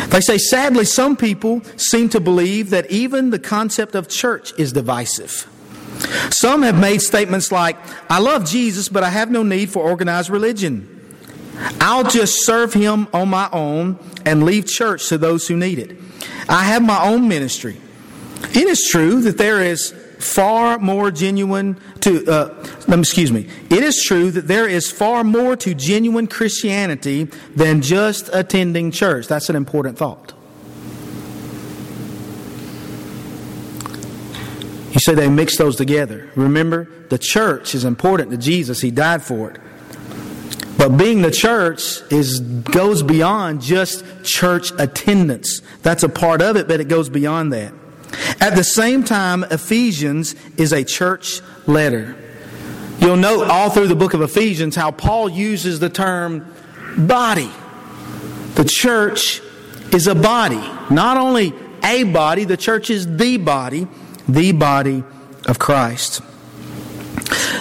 They 0.09 0.21
say, 0.21 0.37
sadly, 0.37 0.85
some 0.85 1.17
people 1.17 1.61
seem 1.77 2.09
to 2.09 2.19
believe 2.19 2.69
that 2.69 2.91
even 2.91 3.31
the 3.31 3.39
concept 3.39 3.95
of 3.95 4.07
church 4.07 4.53
is 4.59 4.71
divisive. 4.71 5.47
Some 6.29 6.61
have 6.61 6.79
made 6.79 7.01
statements 7.01 7.51
like, 7.51 7.75
I 8.07 8.19
love 8.19 8.45
Jesus, 8.45 8.87
but 8.87 9.03
I 9.03 9.09
have 9.09 9.31
no 9.31 9.41
need 9.41 9.71
for 9.71 9.83
organized 9.83 10.29
religion. 10.29 10.93
I'll 11.81 12.03
just 12.03 12.45
serve 12.45 12.71
him 12.71 13.07
on 13.13 13.29
my 13.29 13.49
own 13.51 13.97
and 14.25 14.43
leave 14.43 14.67
church 14.67 15.09
to 15.09 15.17
those 15.17 15.47
who 15.47 15.57
need 15.57 15.79
it. 15.79 15.97
I 16.47 16.65
have 16.65 16.83
my 16.83 17.03
own 17.03 17.27
ministry. 17.27 17.77
It 18.43 18.67
is 18.67 18.87
true 18.91 19.21
that 19.21 19.39
there 19.39 19.63
is 19.63 19.95
far 20.19 20.79
more 20.79 21.11
genuine 21.11 21.79
to 22.01 22.25
uh, 22.25 22.67
excuse 22.87 23.31
me. 23.31 23.47
It 23.69 23.83
is 23.83 24.03
true 24.03 24.31
that 24.31 24.47
there 24.47 24.67
is 24.67 24.91
far 24.91 25.23
more 25.23 25.55
to 25.57 25.73
genuine 25.73 26.27
christianity 26.27 27.25
than 27.55 27.81
just 27.81 28.29
attending 28.33 28.91
church. 28.91 29.27
That's 29.27 29.49
an 29.49 29.55
important 29.55 29.97
thought. 29.97 30.33
You 34.91 34.99
say 34.99 35.13
they 35.13 35.29
mix 35.29 35.57
those 35.57 35.75
together. 35.75 36.29
Remember 36.35 36.89
the 37.09 37.19
church 37.19 37.75
is 37.75 37.85
important 37.85 38.31
to 38.31 38.37
jesus. 38.37 38.81
He 38.81 38.91
died 38.91 39.21
for 39.21 39.51
it. 39.51 39.61
But 40.77 40.89
being 40.89 41.21
the 41.23 41.31
church 41.31 42.01
is 42.11 42.39
goes 42.39 43.01
beyond 43.01 43.61
just 43.61 44.05
church 44.23 44.71
attendance. 44.77 45.61
That's 45.81 46.03
a 46.03 46.09
part 46.09 46.41
of 46.41 46.55
it, 46.55 46.67
but 46.67 46.79
it 46.79 46.87
goes 46.87 47.09
beyond 47.09 47.51
that. 47.53 47.73
At 48.39 48.55
the 48.55 48.63
same 48.63 49.03
time, 49.03 49.43
Ephesians 49.45 50.35
is 50.57 50.73
a 50.73 50.83
church 50.83 51.41
letter. 51.65 52.15
You'll 52.99 53.17
note 53.17 53.47
all 53.47 53.69
through 53.69 53.87
the 53.87 53.95
book 53.95 54.13
of 54.13 54.21
Ephesians 54.21 54.75
how 54.75 54.91
Paul 54.91 55.29
uses 55.29 55.79
the 55.79 55.89
term 55.89 56.51
body. 56.97 57.51
The 58.55 58.65
church 58.65 59.41
is 59.93 60.07
a 60.07 60.15
body. 60.15 60.61
Not 60.89 61.17
only 61.17 61.53
a 61.83 62.03
body, 62.03 62.43
the 62.43 62.57
church 62.57 62.89
is 62.89 63.17
the 63.17 63.37
body, 63.37 63.87
the 64.27 64.51
body 64.51 65.03
of 65.45 65.59
Christ. 65.59 66.21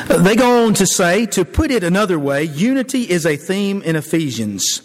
They 0.08 0.36
go 0.36 0.66
on 0.66 0.74
to 0.74 0.86
say, 0.86 1.26
to 1.26 1.44
put 1.44 1.70
it 1.70 1.82
another 1.82 2.18
way, 2.18 2.44
unity 2.44 3.02
is 3.02 3.26
a 3.26 3.36
theme 3.36 3.82
in 3.82 3.96
Ephesians. 3.96 4.80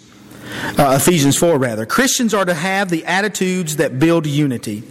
Uh, 0.78 0.98
Ephesians 1.00 1.38
4, 1.38 1.58
rather. 1.58 1.86
Christians 1.86 2.34
are 2.34 2.44
to 2.44 2.54
have 2.54 2.90
the 2.90 3.06
attitudes 3.06 3.78
that 3.78 4.00
build 4.00 4.26
unity. 4.26 4.84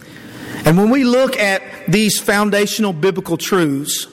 And 0.65 0.77
when 0.77 0.91
we 0.91 1.05
look 1.05 1.39
at 1.39 1.63
these 1.89 2.19
foundational 2.19 2.93
biblical 2.93 3.37
truths, 3.37 4.07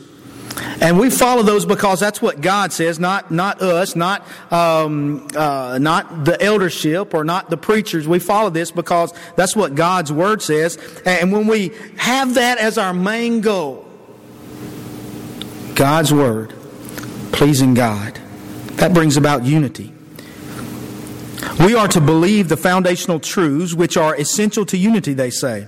and 0.81 0.99
we 0.99 1.09
follow 1.09 1.43
those 1.43 1.65
because 1.65 1.99
that's 1.99 2.21
what 2.21 2.41
God 2.41 2.73
says, 2.73 2.99
not 2.99 3.29
not 3.29 3.61
us, 3.61 3.95
not 3.95 4.25
um, 4.51 5.27
uh, 5.35 5.77
not 5.79 6.25
the 6.25 6.41
eldership 6.41 7.13
or 7.13 7.23
not 7.23 7.49
the 7.49 7.57
preachers. 7.57 8.07
We 8.07 8.19
follow 8.19 8.49
this 8.49 8.71
because 8.71 9.13
that's 9.35 9.55
what 9.55 9.75
God's 9.75 10.11
word 10.11 10.41
says. 10.41 10.77
And 11.05 11.31
when 11.31 11.47
we 11.47 11.73
have 11.97 12.35
that 12.35 12.57
as 12.57 12.77
our 12.77 12.93
main 12.93 13.41
goal, 13.41 13.87
God's 15.77 16.11
Word, 16.11 16.55
pleasing 17.31 17.75
God. 17.75 18.19
That 18.77 18.95
brings 18.95 19.15
about 19.15 19.43
unity. 19.43 19.93
We 21.59 21.75
are 21.75 21.87
to 21.89 22.01
believe 22.01 22.49
the 22.49 22.57
foundational 22.57 23.19
truths 23.19 23.75
which 23.75 23.95
are 23.95 24.15
essential 24.15 24.65
to 24.65 24.77
unity, 24.77 25.13
they 25.13 25.29
say. 25.29 25.67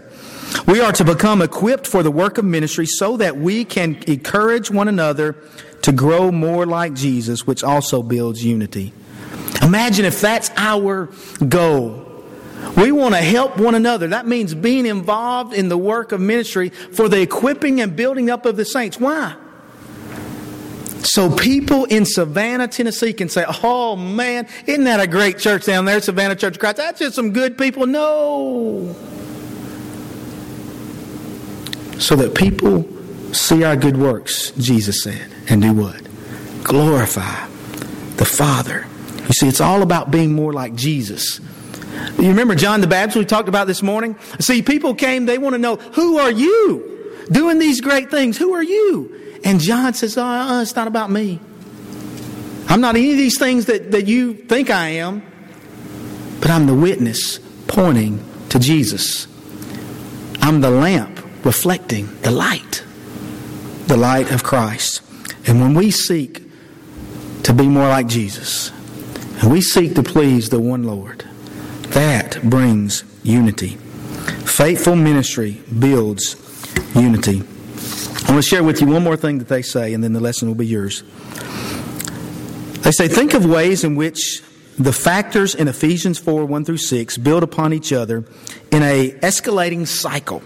We 0.67 0.81
are 0.81 0.91
to 0.93 1.03
become 1.03 1.41
equipped 1.41 1.87
for 1.87 2.03
the 2.03 2.11
work 2.11 2.37
of 2.37 2.45
ministry 2.45 2.85
so 2.85 3.17
that 3.17 3.37
we 3.37 3.65
can 3.65 4.01
encourage 4.07 4.69
one 4.69 4.87
another 4.87 5.35
to 5.81 5.91
grow 5.91 6.31
more 6.31 6.65
like 6.65 6.93
Jesus, 6.93 7.47
which 7.47 7.63
also 7.63 8.03
builds 8.03 8.43
unity. 8.43 8.93
Imagine 9.61 10.05
if 10.05 10.21
that's 10.21 10.51
our 10.57 11.09
goal. 11.47 12.05
We 12.75 12.91
want 12.91 13.15
to 13.15 13.21
help 13.21 13.57
one 13.57 13.75
another. 13.75 14.07
That 14.07 14.27
means 14.27 14.53
being 14.53 14.85
involved 14.85 15.53
in 15.53 15.69
the 15.69 15.77
work 15.77 16.11
of 16.11 16.21
ministry 16.21 16.69
for 16.69 17.09
the 17.09 17.21
equipping 17.21 17.81
and 17.81 17.95
building 17.95 18.29
up 18.29 18.45
of 18.45 18.57
the 18.57 18.65
saints. 18.65 18.99
Why? 18.99 19.35
So 21.03 21.33
people 21.33 21.85
in 21.85 22.05
Savannah, 22.05 22.67
Tennessee 22.67 23.13
can 23.13 23.29
say, 23.29 23.45
oh 23.63 23.95
man, 23.95 24.47
isn't 24.67 24.83
that 24.83 24.99
a 24.99 25.07
great 25.07 25.39
church 25.39 25.65
down 25.65 25.85
there, 25.85 26.01
Savannah 26.01 26.35
Church 26.35 26.55
of 26.55 26.59
Christ? 26.59 26.77
That's 26.77 26.99
just 26.99 27.15
some 27.15 27.31
good 27.31 27.57
people. 27.57 27.87
No. 27.87 28.95
So 31.99 32.15
that 32.15 32.33
people 32.33 32.87
see 33.33 33.63
our 33.63 33.75
good 33.75 33.97
works, 33.97 34.51
Jesus 34.51 35.03
said, 35.03 35.31
and 35.47 35.61
do 35.61 35.73
what? 35.73 36.01
Glorify 36.63 37.47
the 38.15 38.25
Father. 38.25 38.87
You 39.27 39.33
see, 39.33 39.47
it's 39.47 39.61
all 39.61 39.83
about 39.83 40.09
being 40.09 40.33
more 40.33 40.53
like 40.53 40.73
Jesus. 40.73 41.39
You 42.17 42.29
remember 42.29 42.55
John 42.55 42.81
the 42.81 42.87
Baptist 42.87 43.17
we 43.17 43.25
talked 43.25 43.49
about 43.49 43.67
this 43.67 43.83
morning? 43.83 44.17
See, 44.39 44.61
people 44.61 44.95
came, 44.95 45.25
they 45.25 45.37
want 45.37 45.53
to 45.53 45.59
know, 45.59 45.75
who 45.75 46.17
are 46.17 46.31
you 46.31 47.23
doing 47.31 47.59
these 47.59 47.81
great 47.81 48.09
things? 48.09 48.37
Who 48.37 48.53
are 48.53 48.63
you? 48.63 49.39
And 49.43 49.59
John 49.59 49.93
says, 49.93 50.17
oh, 50.17 50.61
it's 50.61 50.75
not 50.75 50.87
about 50.87 51.11
me. 51.11 51.39
I'm 52.67 52.81
not 52.81 52.95
any 52.95 53.11
of 53.11 53.17
these 53.17 53.37
things 53.37 53.65
that, 53.65 53.91
that 53.91 54.07
you 54.07 54.33
think 54.33 54.69
I 54.69 54.89
am, 54.89 55.21
but 56.39 56.49
I'm 56.49 56.65
the 56.65 56.75
witness 56.75 57.39
pointing 57.67 58.23
to 58.49 58.59
Jesus. 58.59 59.27
I'm 60.41 60.61
the 60.61 60.71
lamp 60.71 61.18
reflecting 61.43 62.07
the 62.21 62.31
light, 62.31 62.83
the 63.87 63.97
light 63.97 64.31
of 64.31 64.43
Christ. 64.43 65.01
And 65.47 65.61
when 65.61 65.73
we 65.73 65.91
seek 65.91 66.43
to 67.43 67.53
be 67.53 67.67
more 67.67 67.87
like 67.87 68.07
Jesus, 68.07 68.71
and 69.41 69.51
we 69.51 69.61
seek 69.61 69.95
to 69.95 70.03
please 70.03 70.49
the 70.49 70.59
one 70.59 70.83
Lord, 70.83 71.25
that 71.89 72.41
brings 72.43 73.03
unity. 73.23 73.77
Faithful 74.45 74.95
ministry 74.95 75.61
builds 75.79 76.35
unity. 76.93 77.41
I 78.27 78.31
want 78.33 78.43
to 78.43 78.49
share 78.49 78.63
with 78.63 78.81
you 78.81 78.87
one 78.87 79.03
more 79.03 79.17
thing 79.17 79.39
that 79.39 79.47
they 79.47 79.61
say, 79.61 79.93
and 79.93 80.03
then 80.03 80.13
the 80.13 80.19
lesson 80.19 80.47
will 80.47 80.55
be 80.55 80.67
yours. 80.67 81.03
They 82.81 82.91
say, 82.91 83.07
think 83.07 83.33
of 83.33 83.45
ways 83.45 83.83
in 83.83 83.95
which 83.95 84.43
the 84.77 84.93
factors 84.93 85.55
in 85.55 85.67
Ephesians 85.67 86.17
4 86.19 86.45
1 86.45 86.65
through 86.65 86.77
6 86.77 87.17
build 87.17 87.43
upon 87.43 87.73
each 87.73 87.91
other 87.91 88.23
in 88.71 88.81
a 88.83 89.11
escalating 89.21 89.87
cycle. 89.87 90.41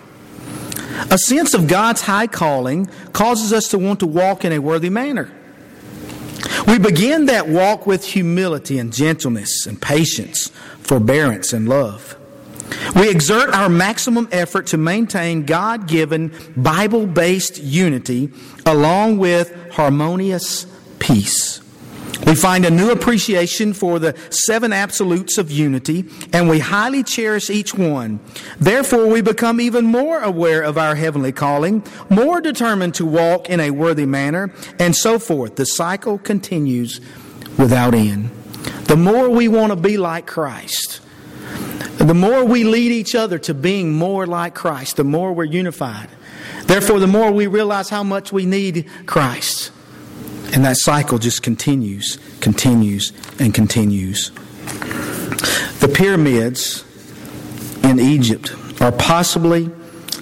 A 1.10 1.17
sense 1.17 1.53
of 1.53 1.67
God's 1.67 2.01
high 2.01 2.27
calling 2.27 2.88
causes 3.13 3.51
us 3.53 3.69
to 3.69 3.77
want 3.77 3.99
to 4.01 4.08
walk 4.08 4.45
in 4.45 4.51
a 4.51 4.60
worthy 4.60 4.89
manner. 4.89 5.32
We 6.67 6.77
begin 6.77 7.25
that 7.25 7.47
walk 7.47 7.86
with 7.86 8.06
humility 8.06 8.77
and 8.79 8.93
gentleness 8.93 9.65
and 9.65 9.82
patience, 9.82 10.49
forbearance 10.79 11.53
and 11.53 11.67
love. 11.67 12.17
We 12.95 13.10
exert 13.10 13.49
our 13.49 13.69
maximum 13.69 14.27
effort 14.32 14.67
to 14.67 14.77
maintain 14.77 15.45
God 15.45 15.88
given, 15.88 16.32
Bible 16.56 17.06
based 17.06 17.62
unity 17.62 18.32
along 18.65 19.17
with 19.17 19.71
harmonious 19.71 20.65
peace. 20.99 21.62
We 22.26 22.36
find 22.36 22.66
a 22.66 22.72
new 22.72 22.90
appreciation 22.92 23.74
for 23.74 24.00
the 24.00 24.16
seven 24.30 24.72
absolutes 24.72 25.38
of 25.38 25.52
unity, 25.52 26.06
and 26.32 26.48
we 26.48 26.60
highly 26.60 27.04
cherish 27.04 27.50
each 27.50 27.76
one. 27.76 28.20
Therefore, 28.60 29.08
we 29.08 29.22
become 29.22 29.60
even 29.60 29.86
more 29.86 30.22
aware 30.22 30.62
of 30.62 30.78
our 30.78 30.96
heavenly 30.96 31.32
calling, 31.32 31.84
more 32.10 32.40
determined 32.40 32.96
to 32.96 33.06
walk 33.06 33.50
in 33.50 33.60
a 33.60 33.72
worthy 33.72 34.06
manner, 34.06 34.54
and 34.80 34.96
so 34.96 35.20
forth. 35.20 35.58
The 35.58 35.66
cycle 35.66 36.18
continues 36.18 37.02
without 37.58 37.94
end. 37.94 38.32
The 38.86 38.96
more 38.96 39.30
we 39.30 39.48
want 39.48 39.72
to 39.72 39.76
be 39.76 39.98
like 39.98 40.26
Christ, 40.26 41.02
the 41.98 42.14
more 42.14 42.46
we 42.46 42.64
lead 42.64 42.92
each 42.92 43.16
other 43.16 43.38
to 43.40 43.54
being 43.54 43.92
more 43.92 44.26
like 44.26 44.56
Christ, 44.56 44.96
the 44.96 45.04
more 45.04 45.34
we're 45.34 45.44
unified. 45.44 46.10
Therefore, 46.66 47.00
the 47.00 47.08
more 47.08 47.32
we 47.32 47.48
realize 47.48 47.90
how 47.90 48.04
much 48.04 48.32
we 48.32 48.46
need 48.46 48.90
Christ. 49.06 49.72
And 50.54 50.63
that 50.66 50.78
cycle 50.78 51.18
just 51.18 51.42
continues, 51.42 52.20
continues, 52.39 53.12
and 53.39 53.54
continues. 53.54 54.30
The 55.80 55.92
pyramids 55.94 56.86
in 57.84 58.00
Egypt 58.00 58.54
are 58.80 58.92
possibly 58.92 59.72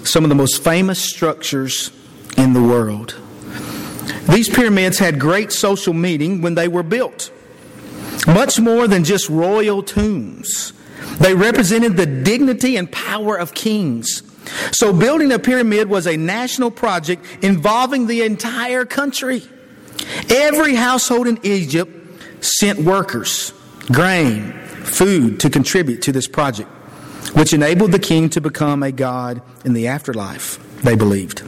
some 0.04 0.24
of 0.24 0.30
the 0.30 0.34
most 0.34 0.64
famous 0.64 0.98
structures 0.98 1.92
in 2.38 2.54
the 2.54 2.62
world. 2.62 3.14
These 4.28 4.48
pyramids 4.48 4.98
had 4.98 5.20
great 5.20 5.52
social 5.52 5.92
meaning 5.92 6.40
when 6.40 6.54
they 6.54 6.66
were 6.66 6.82
built, 6.82 7.30
much 8.26 8.58
more 8.58 8.88
than 8.88 9.04
just 9.04 9.28
royal 9.28 9.82
tombs. 9.82 10.72
They 11.18 11.34
represented 11.34 11.96
the 11.98 12.06
dignity 12.06 12.76
and 12.76 12.90
power 12.90 13.36
of 13.36 13.52
kings. 13.52 14.22
So, 14.72 14.92
building 14.92 15.30
a 15.30 15.38
pyramid 15.38 15.88
was 15.88 16.06
a 16.06 16.16
national 16.16 16.70
project 16.70 17.24
involving 17.42 18.06
the 18.06 18.22
entire 18.22 18.84
country. 18.84 19.42
Every 20.30 20.74
household 20.74 21.26
in 21.26 21.38
Egypt 21.42 21.90
sent 22.44 22.80
workers 22.80 23.52
grain, 23.90 24.52
food 24.84 25.40
to 25.40 25.50
contribute 25.50 26.02
to 26.02 26.12
this 26.12 26.28
project, 26.28 26.68
which 27.34 27.52
enabled 27.52 27.92
the 27.92 27.98
king 27.98 28.28
to 28.30 28.40
become 28.40 28.82
a 28.82 28.92
god 28.92 29.42
in 29.64 29.72
the 29.72 29.88
afterlife, 29.88 30.58
they 30.82 30.94
believed. 30.94 31.42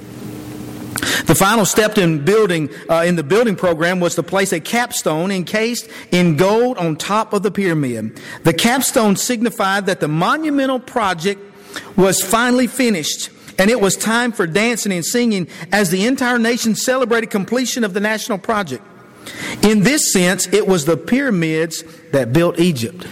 The 1.27 1.35
final 1.35 1.65
step 1.65 1.97
in 1.97 2.25
building 2.25 2.71
uh, 2.89 3.05
in 3.07 3.17
the 3.17 3.23
building 3.23 3.57
program 3.57 3.99
was 3.99 4.15
to 4.17 4.23
place 4.23 4.53
a 4.53 4.61
capstone 4.61 5.31
encased 5.31 5.89
in 6.11 6.37
gold 6.37 6.77
on 6.79 6.97
top 6.97 7.33
of 7.33 7.43
the 7.43 7.51
pyramid. 7.51 8.21
The 8.43 8.53
capstone 8.53 9.17
signified 9.17 9.87
that 9.87 10.01
the 10.01 10.09
monumental 10.09 10.79
project 10.79 11.41
was 11.97 12.21
finally 12.21 12.67
finished 12.67 13.31
and 13.59 13.71
it 13.71 13.81
was 13.81 13.97
time 13.97 14.33
for 14.33 14.47
dancing 14.47 14.93
and 14.93 15.05
singing 15.05 15.49
as 15.73 15.91
the 15.91 16.07
entire 16.07 16.39
nation 16.39 16.75
celebrated 16.75 17.31
completion 17.31 17.85
of 17.85 17.95
the 17.95 18.01
national 18.01 18.39
project. 18.39 18.83
In 19.63 19.81
this 19.81 20.13
sense, 20.13 20.47
it 20.53 20.67
was 20.67 20.85
the 20.85 20.97
pyramids 20.97 21.83
that 22.13 22.33
built 22.33 22.59
Egypt. 22.59 23.07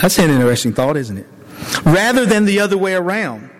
That's 0.00 0.18
an 0.18 0.30
interesting 0.30 0.72
thought, 0.72 0.96
isn't 0.96 1.18
it? 1.18 1.26
Rather 1.84 2.26
than 2.26 2.44
the 2.44 2.60
other 2.60 2.76
way 2.76 2.94
around. 2.94 3.50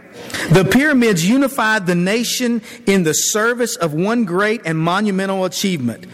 The 0.51 0.65
pyramids 0.65 1.29
unified 1.29 1.87
the 1.87 1.95
nation 1.95 2.63
in 2.87 3.05
the 3.05 3.15
service 3.15 3.77
of 3.77 3.95
one 3.95 4.25
great 4.25 4.63
and 4.65 4.79
monumental 4.79 5.45
achievement. 5.45 6.07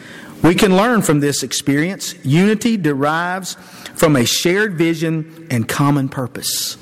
We 0.43 0.55
can 0.55 0.77
learn 0.77 1.03
from 1.03 1.21
this 1.21 1.43
experience. 1.43 2.15
Unity 2.25 2.77
derives 2.77 3.55
from 3.95 4.17
a 4.17 4.25
shared 4.25 4.75
vision 4.75 5.47
and 5.51 5.69
common 5.69 6.09
purpose. 6.09 6.77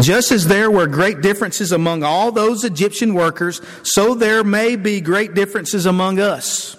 Just 0.00 0.32
as 0.32 0.48
there 0.48 0.70
were 0.70 0.86
great 0.86 1.20
differences 1.20 1.70
among 1.72 2.02
all 2.02 2.32
those 2.32 2.64
Egyptian 2.64 3.14
workers, 3.14 3.60
so 3.82 4.14
there 4.14 4.42
may 4.42 4.76
be 4.76 5.00
great 5.00 5.34
differences 5.34 5.86
among 5.86 6.18
us. 6.18 6.76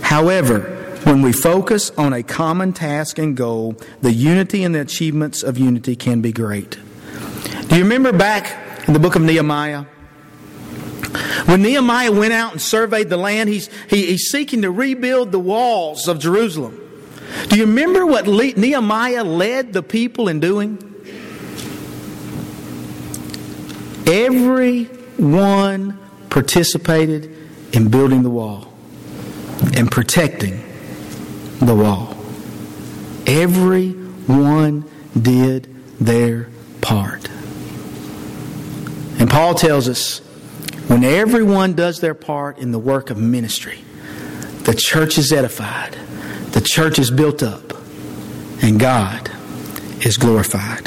However, 0.00 0.60
when 1.04 1.20
we 1.20 1.32
focus 1.32 1.90
on 1.98 2.14
a 2.14 2.22
common 2.22 2.72
task 2.72 3.18
and 3.18 3.36
goal, 3.36 3.76
the 4.00 4.12
unity 4.12 4.64
and 4.64 4.74
the 4.74 4.80
achievements 4.80 5.42
of 5.42 5.58
unity 5.58 5.96
can 5.96 6.22
be 6.22 6.32
great. 6.32 6.78
Do 7.68 7.76
you 7.76 7.82
remember 7.82 8.12
back 8.12 8.88
in 8.88 8.94
the 8.94 9.00
book 9.00 9.16
of 9.16 9.22
Nehemiah? 9.22 9.84
When 11.44 11.62
Nehemiah 11.62 12.10
went 12.10 12.32
out 12.32 12.52
and 12.52 12.60
surveyed 12.60 13.10
the 13.10 13.18
land, 13.18 13.50
he's, 13.50 13.68
he, 13.88 14.06
he's 14.06 14.30
seeking 14.30 14.62
to 14.62 14.70
rebuild 14.70 15.30
the 15.30 15.38
walls 15.38 16.08
of 16.08 16.18
Jerusalem. 16.18 16.80
Do 17.48 17.56
you 17.56 17.66
remember 17.66 18.06
what 18.06 18.26
Nehemiah 18.26 19.24
led 19.24 19.74
the 19.74 19.82
people 19.82 20.28
in 20.28 20.40
doing? 20.40 20.93
Everyone 24.06 25.98
participated 26.30 27.34
in 27.72 27.88
building 27.88 28.22
the 28.22 28.30
wall 28.30 28.72
and 29.76 29.90
protecting 29.90 30.62
the 31.60 31.74
wall. 31.74 32.16
Everyone 33.26 34.84
did 35.20 35.74
their 36.00 36.48
part. 36.80 37.28
And 39.18 39.30
Paul 39.30 39.54
tells 39.54 39.88
us 39.88 40.18
when 40.88 41.02
everyone 41.04 41.72
does 41.72 42.00
their 42.00 42.14
part 42.14 42.58
in 42.58 42.72
the 42.72 42.78
work 42.78 43.10
of 43.10 43.16
ministry, 43.16 43.78
the 44.64 44.74
church 44.74 45.16
is 45.16 45.32
edified, 45.32 45.94
the 46.52 46.60
church 46.60 46.98
is 46.98 47.10
built 47.10 47.42
up, 47.42 47.72
and 48.62 48.78
God 48.78 49.30
is 50.04 50.18
glorified. 50.18 50.86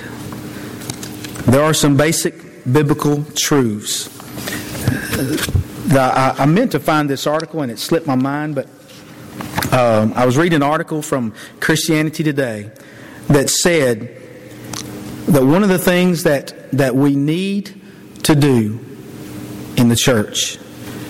There 1.48 1.64
are 1.64 1.74
some 1.74 1.98
basic 1.98 2.47
biblical 2.72 3.24
truths. 3.36 4.10
I, 5.90 6.36
I, 6.40 6.46
meant 6.46 6.72
to 6.74 6.80
find 6.80 7.10
this 7.10 7.26
article 7.26 7.62
and 7.62 7.72
it 7.72 7.80
slipped 7.80 8.08
my 8.08 8.16
mind, 8.16 8.56
but 8.56 8.68
um, 9.72 10.14
I 10.16 10.26
was 10.26 10.38
reading 10.38 10.58
an 10.58 10.64
article 10.64 11.02
from 11.02 11.34
Christianity 11.60 12.24
Today 12.24 12.72
that 13.28 13.50
said 13.50 14.16
that 15.28 15.44
one 15.44 15.64
of 15.64 15.70
the 15.70 15.80
things 15.80 16.24
that, 16.24 16.72
that 16.72 16.96
we 16.96 17.16
need 17.16 17.82
to 18.24 18.36
do 18.36 18.80
in 19.78 19.90
the 19.90 19.96
church 19.96 20.58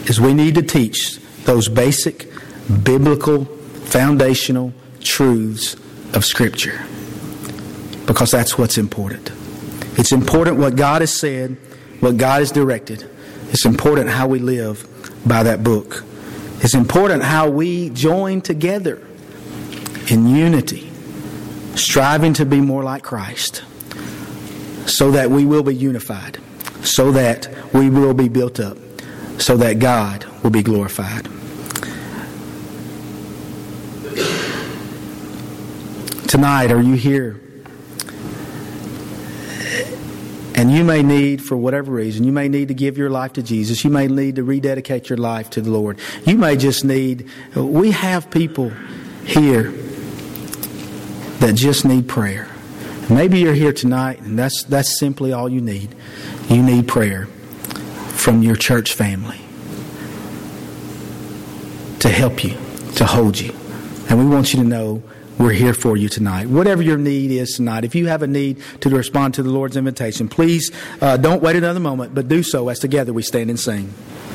is 0.05 0.19
we 0.19 0.33
need 0.33 0.55
to 0.55 0.61
teach 0.61 1.19
those 1.43 1.67
basic 1.67 2.29
biblical 2.83 3.45
foundational 3.45 4.73
truths 5.01 5.75
of 6.13 6.25
Scripture 6.25 6.85
because 8.05 8.31
that's 8.31 8.57
what's 8.57 8.77
important. 8.77 9.31
It's 9.97 10.11
important 10.11 10.57
what 10.57 10.75
God 10.75 11.01
has 11.01 11.11
said, 11.11 11.57
what 11.99 12.17
God 12.17 12.39
has 12.39 12.51
directed. 12.51 13.09
It's 13.49 13.65
important 13.65 14.09
how 14.09 14.27
we 14.27 14.37
live 14.37 14.87
by 15.25 15.43
that 15.43 15.63
book. 15.63 16.03
It's 16.61 16.75
important 16.75 17.23
how 17.23 17.49
we 17.49 17.89
join 17.89 18.41
together 18.41 19.01
in 20.09 20.27
unity, 20.27 20.89
striving 21.75 22.33
to 22.33 22.45
be 22.45 22.61
more 22.61 22.83
like 22.83 23.01
Christ, 23.01 23.63
so 24.85 25.11
that 25.11 25.31
we 25.31 25.45
will 25.45 25.63
be 25.63 25.75
unified, 25.75 26.39
so 26.83 27.11
that 27.11 27.49
we 27.73 27.89
will 27.89 28.13
be 28.13 28.29
built 28.29 28.59
up, 28.59 28.77
so 29.39 29.57
that 29.57 29.79
God 29.79 30.25
will 30.43 30.51
be 30.51 30.61
glorified. 30.61 31.27
Tonight, 36.27 36.71
are 36.71 36.81
you 36.81 36.93
here 36.93 37.39
And 40.57 40.71
you 40.71 40.83
may 40.83 41.03
need, 41.03 41.43
for 41.43 41.55
whatever 41.55 41.91
reason, 41.91 42.23
you 42.23 42.31
may 42.31 42.49
need 42.49 42.69
to 42.69 42.73
give 42.73 42.97
your 42.97 43.11
life 43.11 43.33
to 43.33 43.43
Jesus. 43.43 43.83
You 43.83 43.91
may 43.91 44.07
need 44.07 44.37
to 44.37 44.43
rededicate 44.43 45.07
your 45.07 45.17
life 45.17 45.51
to 45.51 45.61
the 45.61 45.69
Lord. 45.69 45.99
You 46.25 46.35
may 46.35 46.57
just 46.57 46.83
need, 46.83 47.29
we 47.55 47.91
have 47.91 48.31
people 48.31 48.71
here 49.23 49.71
that 51.39 51.53
just 51.53 51.85
need 51.85 52.09
prayer. 52.09 52.49
Maybe 53.07 53.39
you're 53.39 53.53
here 53.53 53.71
tonight 53.71 54.21
and 54.21 54.37
that's, 54.37 54.63
that's 54.63 54.97
simply 54.97 55.31
all 55.31 55.47
you 55.47 55.61
need. 55.61 55.95
You 56.49 56.63
need 56.63 56.87
prayer 56.87 57.27
from 58.15 58.41
your 58.41 58.55
church 58.55 58.93
family 58.93 59.39
to 61.99 62.09
help 62.09 62.43
you, 62.43 62.57
to 62.95 63.05
hold 63.05 63.39
you. 63.39 63.53
And 64.09 64.17
we 64.17 64.25
want 64.25 64.53
you 64.53 64.63
to 64.63 64.67
know 64.67 65.03
we're 65.39 65.51
here 65.51 65.73
for 65.73 65.95
you 65.95 66.09
tonight. 66.09 66.47
Whatever 66.47 66.81
your 66.81 66.97
need 66.97 67.31
is 67.31 67.55
tonight, 67.55 67.83
if 67.83 67.95
you 67.95 68.07
have 68.07 68.23
a 68.23 68.27
need 68.27 68.61
to 68.81 68.89
respond 68.89 69.35
to 69.35 69.43
the 69.43 69.49
Lord's 69.49 69.77
invitation, 69.77 70.27
please 70.27 70.71
uh, 71.01 71.17
don't 71.17 71.41
wait 71.41 71.55
another 71.55 71.79
moment, 71.79 72.15
but 72.15 72.27
do 72.27 72.43
so 72.43 72.69
as 72.69 72.79
together 72.79 73.13
we 73.13 73.21
stand 73.21 73.49
and 73.49 73.59
sing. 73.59 73.93